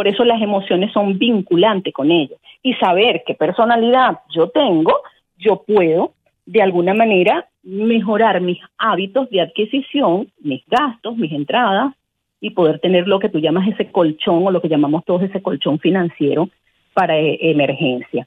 Por 0.00 0.08
eso 0.08 0.24
las 0.24 0.40
emociones 0.40 0.90
son 0.94 1.18
vinculantes 1.18 1.92
con 1.92 2.10
ellos. 2.10 2.38
Y 2.62 2.72
saber 2.72 3.22
qué 3.26 3.34
personalidad 3.34 4.20
yo 4.34 4.48
tengo, 4.48 5.02
yo 5.36 5.62
puedo 5.62 6.14
de 6.46 6.62
alguna 6.62 6.94
manera 6.94 7.50
mejorar 7.62 8.40
mis 8.40 8.58
hábitos 8.78 9.28
de 9.28 9.42
adquisición, 9.42 10.28
mis 10.40 10.64
gastos, 10.68 11.18
mis 11.18 11.30
entradas 11.32 11.92
y 12.40 12.48
poder 12.48 12.78
tener 12.78 13.06
lo 13.06 13.18
que 13.18 13.28
tú 13.28 13.40
llamas 13.40 13.68
ese 13.68 13.92
colchón 13.92 14.46
o 14.46 14.50
lo 14.50 14.62
que 14.62 14.70
llamamos 14.70 15.04
todos 15.04 15.20
ese 15.20 15.42
colchón 15.42 15.78
financiero 15.78 16.48
para 16.94 17.18
eh, 17.18 17.38
emergencia. 17.50 18.26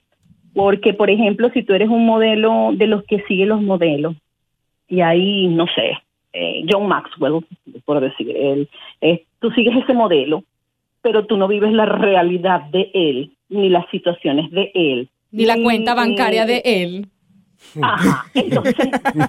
Porque, 0.53 0.93
por 0.93 1.09
ejemplo, 1.09 1.49
si 1.55 1.63
tú 1.63 1.73
eres 1.73 1.89
un 1.89 2.05
modelo 2.05 2.69
de 2.75 2.85
los 2.85 3.03
que 3.05 3.23
sigue 3.23 3.47
los 3.47 3.63
modelos, 3.63 4.15
y 4.87 5.01
ahí, 5.01 5.47
no 5.47 5.65
sé, 5.73 5.97
eh, 6.33 6.65
John 6.69 6.87
Maxwell, 6.87 7.43
por 7.83 7.99
decir, 7.99 8.29
él, 8.29 8.69
eh, 9.01 9.23
tú 9.39 9.49
sigues 9.49 9.75
ese 9.75 9.95
modelo, 9.95 10.43
pero 11.03 11.25
tú 11.25 11.37
no 11.37 11.47
vives 11.47 11.71
la 11.73 11.85
realidad 11.85 12.61
de 12.71 12.89
él, 12.93 13.33
ni 13.49 13.69
las 13.69 13.87
situaciones 13.91 14.49
de 14.49 14.71
él. 14.73 15.09
Ni 15.31 15.45
la 15.45 15.61
cuenta 15.61 15.93
bancaria 15.93 16.45
de 16.45 16.61
él. 16.65 17.07
Ajá, 17.81 18.25
entonces 18.33 18.75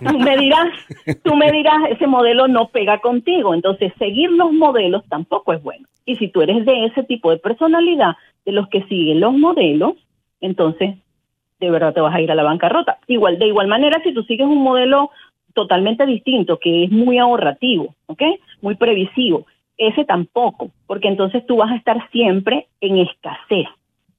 tú 0.06 0.18
me 0.18 0.36
dirás, 0.38 0.68
tú 1.22 1.36
me 1.36 1.52
dirás, 1.52 1.90
ese 1.90 2.06
modelo 2.06 2.48
no 2.48 2.68
pega 2.68 2.98
contigo, 2.98 3.54
entonces 3.54 3.92
seguir 3.98 4.30
los 4.30 4.52
modelos 4.52 5.02
tampoco 5.08 5.52
es 5.52 5.62
bueno. 5.62 5.86
Y 6.06 6.16
si 6.16 6.28
tú 6.28 6.42
eres 6.42 6.64
de 6.64 6.86
ese 6.86 7.04
tipo 7.04 7.30
de 7.30 7.38
personalidad, 7.38 8.16
de 8.44 8.52
los 8.52 8.68
que 8.68 8.82
siguen 8.84 9.20
los 9.20 9.32
modelos, 9.32 9.94
entonces 10.40 10.96
de 11.60 11.70
verdad 11.70 11.94
te 11.94 12.00
vas 12.00 12.14
a 12.14 12.20
ir 12.20 12.30
a 12.30 12.34
la 12.34 12.42
bancarrota. 12.42 12.98
Igual, 13.06 13.38
de 13.38 13.46
igual 13.46 13.68
manera, 13.68 14.00
si 14.02 14.12
tú 14.12 14.22
sigues 14.24 14.46
un 14.46 14.62
modelo 14.62 15.10
totalmente 15.54 16.04
distinto, 16.06 16.58
que 16.58 16.84
es 16.84 16.90
muy 16.90 17.18
ahorrativo, 17.18 17.94
¿ok? 18.06 18.22
Muy 18.60 18.74
previsivo, 18.74 19.46
ese 19.78 20.04
tampoco, 20.04 20.70
porque 20.86 21.08
entonces 21.08 21.44
tú 21.46 21.56
vas 21.56 21.70
a 21.70 21.76
estar 21.76 22.08
siempre 22.10 22.66
en 22.80 22.98
escasez. 22.98 23.66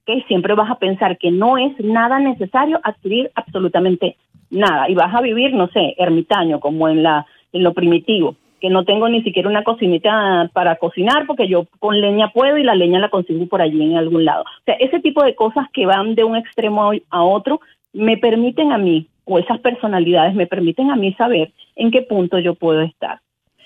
que 0.06 0.22
siempre 0.28 0.54
vas 0.54 0.70
a 0.70 0.78
pensar 0.78 1.18
que 1.18 1.32
no 1.32 1.58
es 1.58 1.74
nada 1.80 2.20
necesario 2.20 2.80
adquirir 2.84 3.32
absolutamente 3.34 4.18
nada 4.52 4.88
y 4.88 4.94
vas 4.94 5.14
a 5.14 5.22
vivir, 5.22 5.54
no 5.54 5.68
sé, 5.70 5.96
ermitaño, 5.98 6.60
como 6.60 6.88
en, 6.90 7.02
la, 7.02 7.26
en 7.52 7.64
lo 7.64 7.74
primitivo, 7.74 8.36
que 8.62 8.70
no 8.70 8.86
tengo 8.86 9.10
ni 9.10 9.24
siquiera 9.24 9.50
una 9.50 9.64
cocinita 9.64 10.50
para 10.54 10.76
cocinar 10.76 11.26
porque 11.26 11.48
yo 11.48 11.66
con 11.80 12.00
leña 12.00 12.32
puedo 12.32 12.58
y 12.58 12.64
la 12.64 12.76
leña 12.76 13.00
la 13.00 13.10
consigo 13.10 13.48
por 13.48 13.62
allí 13.62 13.82
en 13.82 13.98
algún 13.98 14.26
lado. 14.26 14.44
O 14.44 14.64
sea, 14.66 14.76
ese 14.76 15.00
tipo 15.00 15.24
de 15.24 15.36
cosas 15.36 15.68
que 15.74 15.86
van 15.86 16.16
de 16.16 16.24
un 16.24 16.36
extremo 16.36 16.92
a 17.10 17.24
otro 17.24 17.60
me 17.94 18.18
permiten 18.18 18.72
a 18.72 18.78
mí, 18.78 19.08
o 19.24 19.40
esas 19.40 19.60
personalidades 19.60 20.36
me 20.36 20.48
permiten 20.48 20.92
a 20.92 20.96
mí 20.96 21.14
saber 21.14 21.52
en 21.76 21.92
qué 21.92 22.02
punto 22.02 22.40
yo 22.40 22.56
puedo 22.56 22.82
estar. 22.82 23.20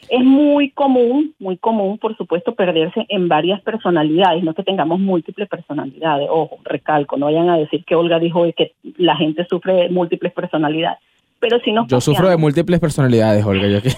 Es 0.07 0.23
muy 0.23 0.71
común, 0.71 1.35
muy 1.39 1.57
común, 1.57 1.97
por 1.97 2.15
supuesto, 2.17 2.55
perderse 2.55 3.05
en 3.09 3.27
varias 3.27 3.61
personalidades, 3.61 4.43
no 4.43 4.53
que 4.53 4.63
tengamos 4.63 4.99
múltiples 4.99 5.47
personalidades. 5.47 6.27
Ojo, 6.31 6.57
recalco, 6.63 7.17
no 7.17 7.27
vayan 7.27 7.49
a 7.49 7.57
decir 7.57 7.83
que 7.85 7.95
Olga 7.95 8.19
dijo 8.19 8.45
que 8.55 8.73
la 8.97 9.15
gente 9.15 9.45
sufre 9.49 9.73
de 9.73 9.89
múltiples 9.89 10.33
personalidades. 10.33 10.99
Pero 11.39 11.59
si 11.59 11.71
nos 11.71 11.87
Yo 11.87 12.01
sufro 12.01 12.29
de 12.29 12.37
múltiples 12.37 12.79
personalidades, 12.79 13.45
Olga. 13.45 13.67
Yo 13.67 13.81
qué 13.81 13.89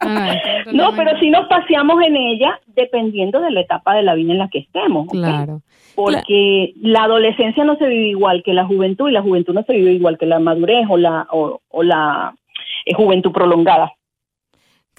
No, 0.72 0.92
pero 0.94 1.18
si 1.18 1.30
nos 1.30 1.46
paseamos 1.48 2.02
en 2.02 2.16
ella 2.16 2.58
dependiendo 2.74 3.40
de 3.40 3.50
la 3.50 3.60
etapa 3.60 3.94
de 3.94 4.02
la 4.02 4.14
vida 4.14 4.32
en 4.32 4.38
la 4.38 4.48
que 4.48 4.60
estemos. 4.60 5.08
¿ok? 5.08 5.12
Claro. 5.12 5.62
Porque 5.94 6.72
la 6.80 7.04
adolescencia 7.04 7.64
no 7.64 7.76
se 7.76 7.86
vive 7.86 8.08
igual 8.08 8.42
que 8.44 8.54
la 8.54 8.64
juventud 8.64 9.08
y 9.08 9.12
la 9.12 9.22
juventud 9.22 9.52
no 9.52 9.62
se 9.64 9.74
vive 9.74 9.92
igual 9.92 10.16
que 10.16 10.26
la 10.26 10.38
madurez 10.38 10.86
o 10.88 10.96
la, 10.96 11.26
o, 11.30 11.60
o 11.68 11.82
la 11.82 12.34
eh, 12.86 12.94
juventud 12.94 13.32
prolongada. 13.32 13.92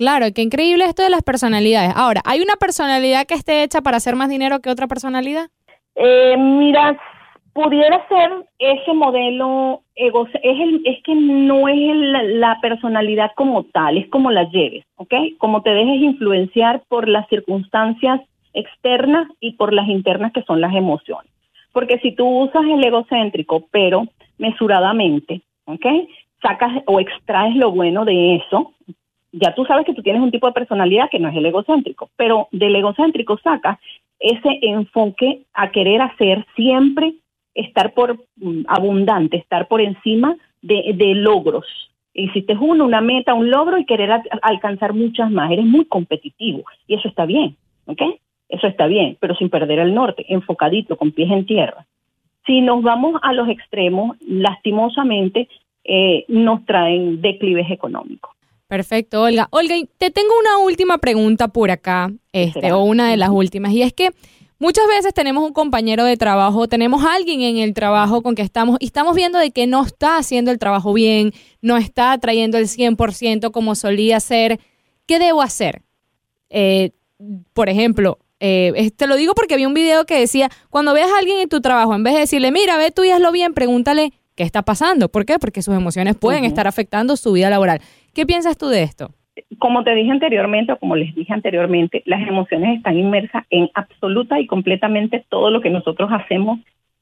Claro, 0.02 0.26
qué 0.34 0.42
increíble 0.42 0.86
esto 0.86 1.04
de 1.04 1.12
las 1.12 1.22
personalidades. 1.22 1.94
Ahora, 1.96 2.22
¿hay 2.26 2.42
una 2.42 2.56
personalidad 2.56 3.28
que 3.28 3.36
esté 3.36 3.62
hecha 3.62 3.82
para 3.82 3.98
hacer 3.98 4.16
más 4.16 4.30
dinero 4.30 4.60
que 4.60 4.72
otra 4.72 4.88
personalidad? 4.88 5.50
Eh, 5.94 6.36
mira, 6.40 7.00
pudiera 7.54 8.04
ser 8.08 8.32
ese 8.58 8.94
modelo 8.94 9.84
ego, 9.94 10.26
es, 10.26 10.60
el, 10.60 10.82
es 10.86 11.04
que 11.04 11.14
no 11.14 11.68
es 11.68 11.78
la 12.34 12.58
personalidad 12.64 13.30
como 13.36 13.66
tal, 13.66 14.00
es 14.00 14.10
como 14.10 14.32
la 14.32 14.50
lleves, 14.50 14.86
¿ok? 14.96 15.14
Como 15.38 15.62
te 15.62 15.70
dejes 15.70 16.02
influenciar 16.02 16.82
por 16.88 17.08
las 17.08 17.30
circunstancias 17.30 18.22
externas 18.56 19.28
y 19.40 19.52
por 19.52 19.72
las 19.72 19.88
internas 19.88 20.34
que 20.34 20.42
son 20.46 20.62
las 20.62 20.74
emociones. 20.74 21.32
Porque 21.74 22.00
si 22.00 22.14
tú 22.14 22.26
usas 22.26 22.64
el 22.64 22.84
egocéntrico, 22.84 23.68
pero 23.70 24.08
mesuradamente, 24.40 25.42
¿ok? 25.66 25.86
Sacas 26.42 26.82
o 26.88 27.00
extraes 27.00 27.56
lo 27.56 27.70
bueno 27.70 28.04
de 28.04 28.38
eso, 28.38 28.74
ya 29.32 29.54
tú 29.56 29.66
sabes 29.66 29.86
que 29.86 29.94
tú 29.94 30.02
tienes 30.02 30.22
un 30.22 30.32
tipo 30.32 30.48
de 30.48 30.54
personalidad 30.54 31.10
que 31.10 31.20
no 31.20 31.30
es 31.30 31.36
el 31.36 31.46
egocéntrico, 31.46 32.10
pero 32.16 32.48
del 32.52 32.76
egocéntrico 32.76 33.38
sacas 33.38 33.80
ese 34.20 34.60
enfoque 34.62 35.42
a 35.54 35.72
querer 35.72 36.02
hacer 36.02 36.46
siempre, 36.56 37.16
estar 37.56 37.94
por 37.94 38.18
mm, 38.38 38.64
abundante, 38.68 39.38
estar 39.38 39.68
por 39.68 39.82
encima 39.82 40.36
de, 40.62 41.16
logros. 41.16 41.66
Hiciste 42.14 42.56
uno, 42.60 42.86
una 42.86 43.02
meta, 43.02 43.34
un 43.34 43.50
logro 43.50 43.78
y 43.78 43.86
querer 43.86 44.12
alcanzar 44.42 44.94
muchas 44.94 45.32
más. 45.32 45.50
Eres 45.52 45.66
muy 45.66 45.86
competitivo 45.86 46.64
y 46.86 46.96
eso 46.96 47.08
está 47.08 47.26
bien, 47.26 47.56
¿ok? 47.86 48.02
Eso 48.50 48.68
está 48.68 48.86
bien, 48.86 49.18
pero 49.20 49.34
sin 49.36 49.50
perder 49.50 49.80
el 49.80 49.94
norte, 49.94 50.26
enfocadito, 50.28 50.98
con 50.98 51.12
pies 51.12 51.32
en 51.32 51.46
tierra. 51.46 51.88
Si 52.46 52.60
nos 52.62 52.84
vamos 52.84 53.20
a 53.24 53.34
los 53.34 53.48
extremos, 53.48 54.18
lastimosamente 54.28 55.48
eh, 55.84 56.26
nos 56.28 56.66
traen 56.66 57.22
declives 57.22 57.72
económicos. 57.72 58.36
Perfecto, 58.72 59.24
Olga. 59.24 59.50
Olga, 59.52 59.76
te 59.98 60.12
tengo 60.12 60.30
una 60.40 60.60
última 60.60 60.98
pregunta 61.00 61.50
por 61.50 61.72
acá, 61.72 62.10
este, 62.32 62.72
o 62.72 62.84
una 62.84 63.10
de 63.10 63.18
las 63.18 63.28
últimas, 63.28 63.74
y 63.74 63.82
es 63.82 63.92
que 63.92 64.12
muchas 64.60 64.88
veces 64.88 65.14
tenemos 65.14 65.44
un 65.44 65.52
compañero 65.52 66.06
de 66.06 66.16
trabajo, 66.16 66.70
tenemos 66.70 67.04
alguien 67.04 67.42
en 67.42 67.58
el 67.58 67.74
trabajo 67.74 68.22
con 68.22 68.34
que 68.34 68.44
estamos, 68.44 68.78
y 68.80 68.86
estamos 68.86 69.14
viendo 69.14 69.40
de 69.40 69.52
que 69.52 69.68
no 69.68 69.84
está 69.84 70.16
haciendo 70.16 70.52
el 70.52 70.58
trabajo 70.58 70.94
bien, 70.94 71.34
no 71.62 71.76
está 71.76 72.18
trayendo 72.18 72.58
el 72.58 72.70
100% 72.70 73.52
como 73.52 73.76
solía 73.76 74.22
ser. 74.22 74.62
¿Qué 75.06 75.20
debo 75.20 75.42
hacer? 75.42 75.82
Eh, 76.50 76.92
por 77.52 77.68
ejemplo, 77.68 78.20
eh, 78.40 78.90
te 78.96 79.06
lo 79.06 79.18
digo 79.18 79.36
porque 79.36 79.58
vi 79.58 79.66
un 79.66 79.74
video 79.74 80.06
que 80.06 80.18
decía, 80.18 80.50
cuando 80.70 80.94
veas 80.94 81.12
a 81.12 81.20
alguien 81.20 81.40
en 81.40 81.50
tu 81.50 81.60
trabajo, 81.60 81.94
en 81.94 82.06
vez 82.06 82.14
de 82.14 82.22
decirle, 82.22 82.54
mira, 82.54 82.78
ve 82.78 82.92
tú 82.92 83.04
y 83.04 83.12
hazlo 83.12 83.34
bien, 83.34 83.54
pregúntale 83.54 84.14
qué 84.36 84.44
está 84.44 84.62
pasando. 84.62 85.10
¿Por 85.10 85.26
qué? 85.26 85.40
Porque 85.40 85.62
sus 85.62 85.76
emociones 85.76 86.16
pueden 86.16 86.46
estar 86.46 86.68
afectando 86.68 87.18
su 87.18 87.34
vida 87.34 87.50
laboral. 87.50 87.82
¿Qué 88.14 88.26
piensas 88.26 88.58
tú 88.58 88.68
de 88.68 88.84
esto? 88.84 89.14
como 89.62 89.84
te 89.84 89.94
dije 89.94 90.12
anteriormente 90.12 90.74
o 90.74 90.78
como 90.78 90.96
les 90.96 91.14
dije 91.16 91.34
anteriormente, 91.34 92.02
las 92.06 92.28
emociones 92.28 92.78
están 92.78 92.98
inmersas 92.98 93.46
en 93.50 93.70
absoluta 93.74 94.40
y 94.40 94.48
completamente 94.48 95.24
todo 95.30 95.52
lo 95.52 95.62
que 95.62 95.70
nosotros 95.70 96.10
hacemos 96.12 96.60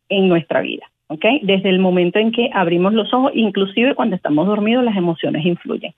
en 0.10 0.28
nuestra 0.28 0.62
vida, 0.62 0.86
¿ok? 1.08 1.26
Desde 1.43 1.69
el 1.69 1.80
momento 1.80 2.19
en 2.19 2.32
que 2.32 2.50
abrimos 2.54 2.93
los 2.93 3.13
ojos, 3.13 3.32
inclusive 3.34 3.95
cuando 3.95 4.15
estamos 4.15 4.45
dormidos, 4.48 4.84
las 4.84 4.98
emociones 4.98 5.45
influyen. 5.45 5.93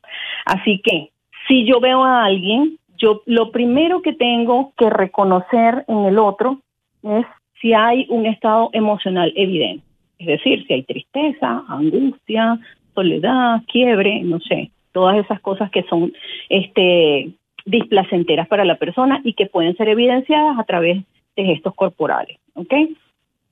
Así 0.45 0.81
que 0.83 1.09
si 1.47 1.65
yo 1.65 1.79
veo 1.79 2.03
a 2.03 2.25
alguien, 2.25 2.77
yo 2.97 3.23
lo 3.25 3.51
primero 3.51 4.01
que 4.01 4.13
tengo 4.13 4.73
que 4.77 4.89
reconocer 4.89 5.85
en 5.87 6.05
el 6.05 6.19
otro 6.19 6.59
es 7.03 7.25
si 7.59 7.73
hay 7.73 8.05
un 8.09 8.25
estado 8.25 8.69
emocional 8.73 9.33
evidente, 9.35 9.83
es 10.19 10.27
decir, 10.27 10.65
si 10.67 10.73
hay 10.73 10.83
tristeza, 10.83 11.63
angustia, 11.67 12.59
soledad, 12.93 13.61
quiebre, 13.71 14.21
no 14.21 14.39
sé, 14.41 14.69
todas 14.91 15.17
esas 15.17 15.39
cosas 15.41 15.69
que 15.71 15.83
son 15.83 16.13
este 16.49 17.31
displacenteras 17.65 18.47
para 18.47 18.65
la 18.65 18.75
persona 18.75 19.21
y 19.23 19.33
que 19.33 19.45
pueden 19.45 19.75
ser 19.77 19.89
evidenciadas 19.89 20.57
a 20.57 20.63
través 20.63 21.03
de 21.35 21.45
gestos 21.45 21.75
corporales, 21.75 22.37
¿ok? 22.55 22.73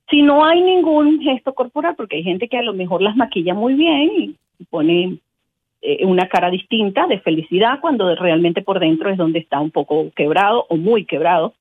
Si 0.09 0.23
no 0.23 0.43
hay 0.43 0.61
ningún 0.61 1.21
gesto 1.21 1.53
corporal, 1.53 1.95
porque 1.95 2.17
hay 2.17 2.23
gente 2.23 2.47
que 2.47 2.57
a 2.57 2.63
lo 2.63 2.73
mejor 2.73 3.01
las 3.01 3.15
maquilla 3.15 3.53
muy 3.53 3.75
bien 3.75 4.35
y 4.57 4.65
pone 4.69 5.19
eh, 5.81 6.05
una 6.05 6.27
cara 6.27 6.49
distinta 6.49 7.07
de 7.07 7.19
felicidad 7.19 7.79
cuando 7.79 8.13
realmente 8.15 8.61
por 8.61 8.79
dentro 8.79 9.09
es 9.09 9.17
donde 9.17 9.39
está 9.39 9.59
un 9.59 9.71
poco 9.71 10.11
quebrado 10.15 10.65
o 10.69 10.75
muy 10.75 11.05
quebrado, 11.05 11.53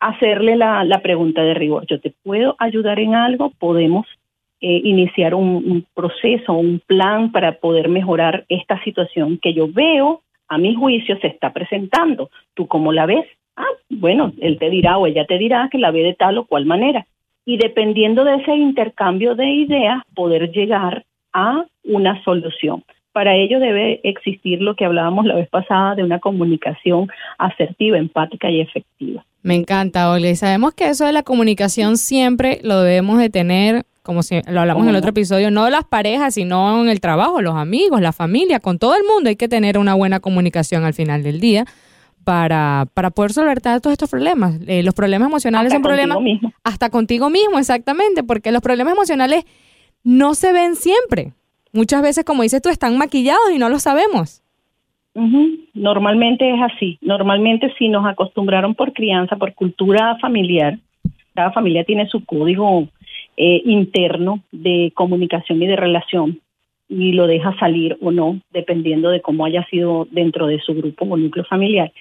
hacerle 0.00 0.56
la, 0.56 0.84
la 0.84 1.02
pregunta 1.02 1.42
de 1.42 1.54
rigor, 1.54 1.86
¿yo 1.86 2.00
te 2.00 2.14
puedo 2.22 2.54
ayudar 2.58 2.98
en 2.98 3.14
algo? 3.14 3.50
¿Podemos 3.58 4.06
eh, 4.60 4.80
iniciar 4.84 5.34
un, 5.34 5.86
proceso, 5.94 6.54
un 6.54 6.80
plan 6.86 7.30
para 7.32 7.58
poder 7.58 7.88
mejorar 7.88 8.44
esta 8.48 8.82
situación 8.84 9.38
que 9.38 9.52
yo 9.52 9.68
veo, 9.70 10.22
a 10.48 10.58
mi 10.58 10.74
juicio, 10.74 11.18
se 11.20 11.26
está 11.26 11.52
presentando. 11.52 12.30
¿Tú 12.54 12.66
cómo 12.66 12.92
la 12.92 13.06
ves? 13.06 13.26
Ah, 13.56 13.64
bueno, 13.90 14.32
él 14.40 14.58
te 14.58 14.70
dirá 14.70 14.98
o 14.98 15.06
ella 15.06 15.26
te 15.26 15.38
dirá 15.38 15.68
que 15.70 15.78
la 15.78 15.90
ve 15.90 16.02
de 16.02 16.14
tal 16.14 16.38
o 16.38 16.44
cual 16.44 16.66
manera. 16.66 17.06
Y 17.44 17.58
dependiendo 17.58 18.24
de 18.24 18.36
ese 18.36 18.54
intercambio 18.54 19.34
de 19.34 19.46
ideas, 19.46 20.02
poder 20.14 20.50
llegar 20.52 21.04
a 21.32 21.64
una 21.84 22.22
solución. 22.24 22.82
Para 23.12 23.34
ello 23.34 23.60
debe 23.60 24.00
existir 24.04 24.60
lo 24.60 24.74
que 24.74 24.84
hablábamos 24.84 25.24
la 25.24 25.36
vez 25.36 25.48
pasada 25.48 25.94
de 25.94 26.04
una 26.04 26.18
comunicación 26.18 27.08
asertiva, 27.38 27.96
empática 27.96 28.50
y 28.50 28.60
efectiva. 28.60 29.24
Me 29.42 29.54
encanta, 29.54 30.10
Olga. 30.10 30.28
Y 30.28 30.36
sabemos 30.36 30.74
que 30.74 30.88
eso 30.88 31.06
de 31.06 31.12
la 31.12 31.22
comunicación 31.22 31.96
siempre 31.96 32.58
lo 32.62 32.80
debemos 32.80 33.18
de 33.18 33.30
tener, 33.30 33.84
como 34.06 34.22
si 34.22 34.40
lo 34.48 34.60
hablamos 34.60 34.84
en 34.84 34.88
el 34.88 34.94
¿Cómo 34.94 34.98
otro 34.98 35.10
episodio, 35.10 35.50
no 35.50 35.68
las 35.68 35.84
parejas, 35.84 36.34
sino 36.34 36.80
en 36.80 36.88
el 36.88 37.00
trabajo, 37.00 37.42
los 37.42 37.56
amigos, 37.56 38.00
la 38.00 38.12
familia, 38.12 38.60
con 38.60 38.78
todo 38.78 38.94
el 38.94 39.02
mundo 39.02 39.28
hay 39.28 39.36
que 39.36 39.48
tener 39.48 39.76
una 39.76 39.94
buena 39.94 40.20
comunicación 40.20 40.84
al 40.84 40.94
final 40.94 41.24
del 41.24 41.40
día 41.40 41.64
para, 42.24 42.86
para 42.94 43.10
poder 43.10 43.32
solventar 43.32 43.80
todos 43.80 43.92
estos 43.92 44.08
problemas. 44.08 44.60
Eh, 44.68 44.84
los 44.84 44.94
problemas 44.94 45.28
emocionales 45.28 45.72
Hasta 45.72 45.76
son 45.76 45.82
problemas 45.82 46.20
mismo. 46.20 46.52
hasta 46.62 46.88
contigo 46.88 47.28
mismo, 47.30 47.58
exactamente, 47.58 48.22
porque 48.22 48.52
los 48.52 48.62
problemas 48.62 48.94
emocionales 48.94 49.44
no 50.04 50.34
se 50.34 50.52
ven 50.52 50.76
siempre. 50.76 51.32
Muchas 51.72 52.00
veces, 52.00 52.24
como 52.24 52.44
dices 52.44 52.62
tú, 52.62 52.68
están 52.68 52.96
maquillados 52.96 53.50
y 53.52 53.58
no 53.58 53.68
lo 53.68 53.80
sabemos. 53.80 54.42
Normalmente 55.74 56.48
es 56.48 56.60
así. 56.62 56.98
Normalmente 57.00 57.72
si 57.78 57.88
nos 57.88 58.06
acostumbraron 58.06 58.74
por 58.74 58.92
crianza, 58.92 59.36
por 59.36 59.54
cultura 59.54 60.16
familiar, 60.20 60.78
cada 61.34 61.52
familia 61.52 61.84
tiene 61.84 62.06
su 62.08 62.24
código 62.24 62.88
eh, 63.36 63.62
interno 63.64 64.40
de 64.52 64.92
comunicación 64.94 65.62
y 65.62 65.66
de 65.66 65.76
relación 65.76 66.40
y 66.88 67.12
lo 67.12 67.26
deja 67.26 67.58
salir 67.58 67.96
o 68.00 68.12
no, 68.12 68.40
dependiendo 68.52 69.10
de 69.10 69.20
cómo 69.20 69.44
haya 69.44 69.64
sido 69.66 70.06
dentro 70.10 70.46
de 70.46 70.60
su 70.60 70.74
grupo 70.74 71.04
o 71.04 71.16
núcleo 71.16 71.44
familiar. 71.44 71.92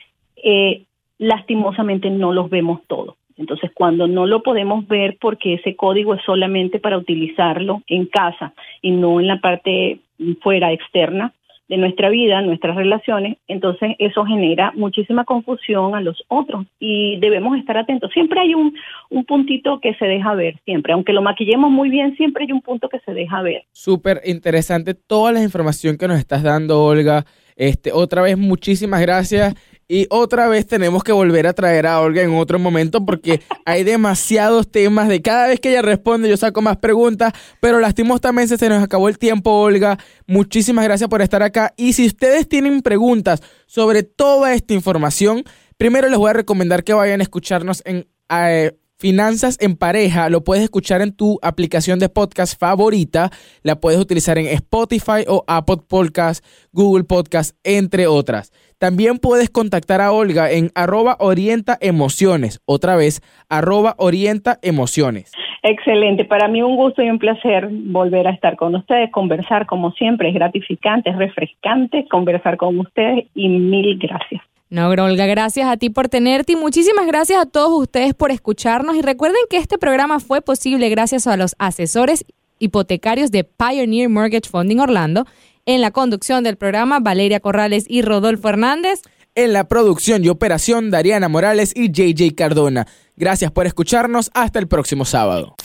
Eh, 0.44 0.84
lastimosamente 1.18 2.10
no 2.10 2.34
los 2.34 2.50
vemos 2.50 2.82
todos. 2.88 3.16
Entonces, 3.38 3.72
cuando 3.74 4.08
no 4.08 4.26
lo 4.26 4.44
podemos 4.44 4.88
ver 4.88 5.18
porque 5.20 5.56
ese 5.56 5.76
código 5.76 6.14
es 6.14 6.22
solamente 6.24 6.80
para 6.80 6.98
utilizarlo 6.98 7.82
en 7.88 8.06
casa 8.06 8.54
y 8.82 8.92
no 8.92 9.20
en 9.20 9.28
la 9.28 9.42
parte 9.42 10.00
fuera 10.42 10.72
externa, 10.72 11.34
de 11.68 11.78
nuestra 11.78 12.10
vida, 12.10 12.42
nuestras 12.42 12.76
relaciones, 12.76 13.38
entonces 13.48 13.96
eso 14.00 14.24
genera 14.26 14.72
muchísima 14.76 15.26
confusión 15.26 15.96
a 15.96 16.02
los 16.02 16.24
otros 16.28 16.66
y 16.80 17.20
debemos 17.20 17.58
estar 17.58 17.78
atentos. 17.78 18.12
Siempre 18.14 18.40
hay 18.40 18.54
un, 18.54 18.76
un 19.10 19.26
puntito 19.26 19.80
que 19.80 19.96
se 19.96 20.06
deja 20.06 20.36
ver, 20.36 20.60
siempre, 20.66 20.94
aunque 20.94 21.14
lo 21.14 21.22
maquillemos 21.22 21.72
muy 21.72 21.90
bien, 21.90 22.16
siempre 22.18 22.46
hay 22.46 22.52
un 22.52 22.62
punto 22.62 22.88
que 22.90 23.00
se 23.00 23.14
deja 23.14 23.42
ver. 23.42 23.64
Súper 23.72 24.22
interesante 24.26 24.94
toda 24.94 25.32
la 25.32 25.42
información 25.42 25.98
que 25.98 26.08
nos 26.08 26.20
estás 26.20 26.44
dando, 26.44 26.84
Olga. 26.84 27.26
Este, 27.56 27.92
otra 27.92 28.22
vez, 28.22 28.38
muchísimas 28.38 29.02
gracias. 29.02 29.56
Y 29.88 30.08
otra 30.10 30.48
vez 30.48 30.66
tenemos 30.66 31.04
que 31.04 31.12
volver 31.12 31.46
a 31.46 31.54
traer 31.54 31.86
a 31.86 32.02
Olga 32.02 32.24
en 32.24 32.34
otro 32.34 32.58
momento 32.58 33.06
porque 33.06 33.42
hay 33.66 33.84
demasiados 33.84 34.72
temas 34.72 35.08
de 35.08 35.22
cada 35.22 35.48
vez 35.48 35.60
que 35.60 35.70
ella 35.70 35.84
responde 35.84 36.28
yo 36.28 36.38
saco 36.38 36.62
más 36.62 36.78
preguntas, 36.78 37.34
pero 37.60 37.80
lastimosamente 37.80 38.58
se 38.58 38.70
nos 38.70 38.84
acabó 38.84 39.10
el 39.10 39.20
tiempo, 39.20 39.52
Olga. 39.52 40.00
Muchísimas 40.26 40.86
gracias 40.86 41.10
por 41.10 41.22
estar 41.22 41.44
acá. 41.44 41.74
Y 41.78 41.94
si 41.94 42.08
ustedes 42.08 42.50
tienen 42.50 42.82
preguntas 42.82 43.42
sobre 43.68 44.02
toda 44.02 44.54
esta 44.54 44.74
información, 44.74 45.44
primero 45.78 46.10
les 46.10 46.18
voy 46.18 46.32
a 46.32 46.34
recomendar 46.34 46.84
que 46.84 46.94
vayan 46.94 47.20
a 47.20 47.24
escucharnos 47.24 47.82
en... 47.86 48.08
Eh, 48.30 48.72
Finanzas 48.98 49.58
en 49.60 49.76
pareja 49.76 50.30
lo 50.30 50.46
puedes 50.46 50.64
escuchar 50.64 51.02
en 51.02 51.12
tu 51.12 51.38
aplicación 51.42 52.00
de 52.00 52.08
podcast 52.08 52.58
favorita. 52.58 53.30
La 53.62 53.82
puedes 53.82 54.00
utilizar 54.00 54.38
en 54.38 54.48
Spotify 54.48 55.26
o 55.28 55.44
Apple 55.48 55.82
Podcast, 55.86 56.44
Google 56.72 57.04
Podcast, 57.04 57.58
entre 57.66 58.08
otras. 58.08 58.54
También 58.78 59.20
puedes 59.20 59.50
contactar 59.50 60.02
a 60.02 60.12
Olga 60.12 60.52
en 60.52 60.72
arroba 60.76 61.16
orienta 61.20 61.78
emociones. 61.80 62.60
Otra 62.66 62.96
vez, 62.96 63.22
arroba 63.50 63.96
orienta 63.98 64.60
emociones. 64.62 65.32
Excelente, 65.64 66.26
para 66.26 66.48
mí 66.48 66.62
un 66.62 66.76
gusto 66.76 67.02
y 67.02 67.10
un 67.10 67.18
placer 67.18 67.68
volver 67.72 68.28
a 68.28 68.32
estar 68.32 68.56
con 68.56 68.76
ustedes, 68.76 69.12
conversar 69.12 69.66
como 69.66 69.92
siempre, 69.94 70.30
es 70.30 70.36
gratificante, 70.36 71.10
es 71.10 71.18
refrescante 71.18 72.06
conversar 72.08 72.58
con 72.58 72.80
ustedes 72.80 73.26
y 73.34 73.50
mil 73.50 73.98
gracias. 73.98 74.42
No, 74.70 74.90
Olga, 74.90 75.26
gracias 75.26 75.68
a 75.68 75.78
ti 75.78 75.90
por 75.90 76.10
tenerte 76.10 76.54
y 76.54 76.56
muchísimas 76.56 77.08
gracias 77.08 77.40
a 77.40 77.46
todos 77.46 77.82
ustedes 77.82 78.14
por 78.14 78.30
escucharnos. 78.30 78.96
Y 78.96 79.02
recuerden 79.02 79.42
que 79.50 79.58
este 79.58 79.78
programa 79.78 80.20
fue 80.20 80.42
posible 80.42 80.90
gracias 80.90 81.28
a 81.28 81.38
los 81.38 81.56
asesores 81.60 82.26
hipotecarios 82.60 83.32
de 83.32 83.44
Pioneer 83.44 84.10
Mortgage 84.10 84.50
Funding 84.50 84.80
Orlando. 84.80 85.26
En 85.68 85.82
la 85.82 85.90
conducción 85.90 86.44
del 86.44 86.58
programa, 86.58 87.00
Valeria 87.00 87.40
Corrales 87.40 87.86
y 87.88 88.04
Rodolfo 88.04 88.50
Hernández. 88.50 89.02
En 89.34 89.52
la 89.52 89.68
producción 89.68 90.24
y 90.24 90.30
operación, 90.30 90.92
Dariana 90.92 91.28
Morales 91.28 91.74
y 91.76 91.92
JJ 91.92 92.36
Cardona. 92.36 92.86
Gracias 93.18 93.52
por 93.52 93.66
escucharnos. 93.66 94.30
Hasta 94.36 94.60
el 94.60 94.68
próximo 94.68 95.06
sábado. 95.06 95.56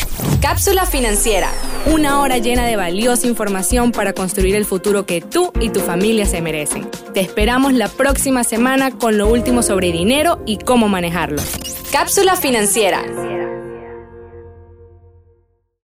Cápsula 0.40 0.86
financiera. 0.86 1.50
Una 1.86 2.20
hora 2.20 2.38
llena 2.38 2.66
de 2.66 2.76
valiosa 2.76 3.26
información 3.26 3.92
para 3.92 4.14
construir 4.14 4.54
el 4.54 4.64
futuro 4.64 5.04
que 5.04 5.20
tú 5.20 5.52
y 5.60 5.68
tu 5.68 5.80
familia 5.80 6.24
se 6.24 6.40
merecen. 6.40 6.88
Te 7.12 7.20
esperamos 7.20 7.74
la 7.74 7.88
próxima 7.88 8.42
semana 8.42 8.90
con 8.90 9.18
lo 9.18 9.28
último 9.28 9.62
sobre 9.62 9.92
dinero 9.92 10.42
y 10.46 10.56
cómo 10.56 10.88
manejarlo. 10.88 11.42
Cápsula 11.92 12.36
financiera 12.36 13.04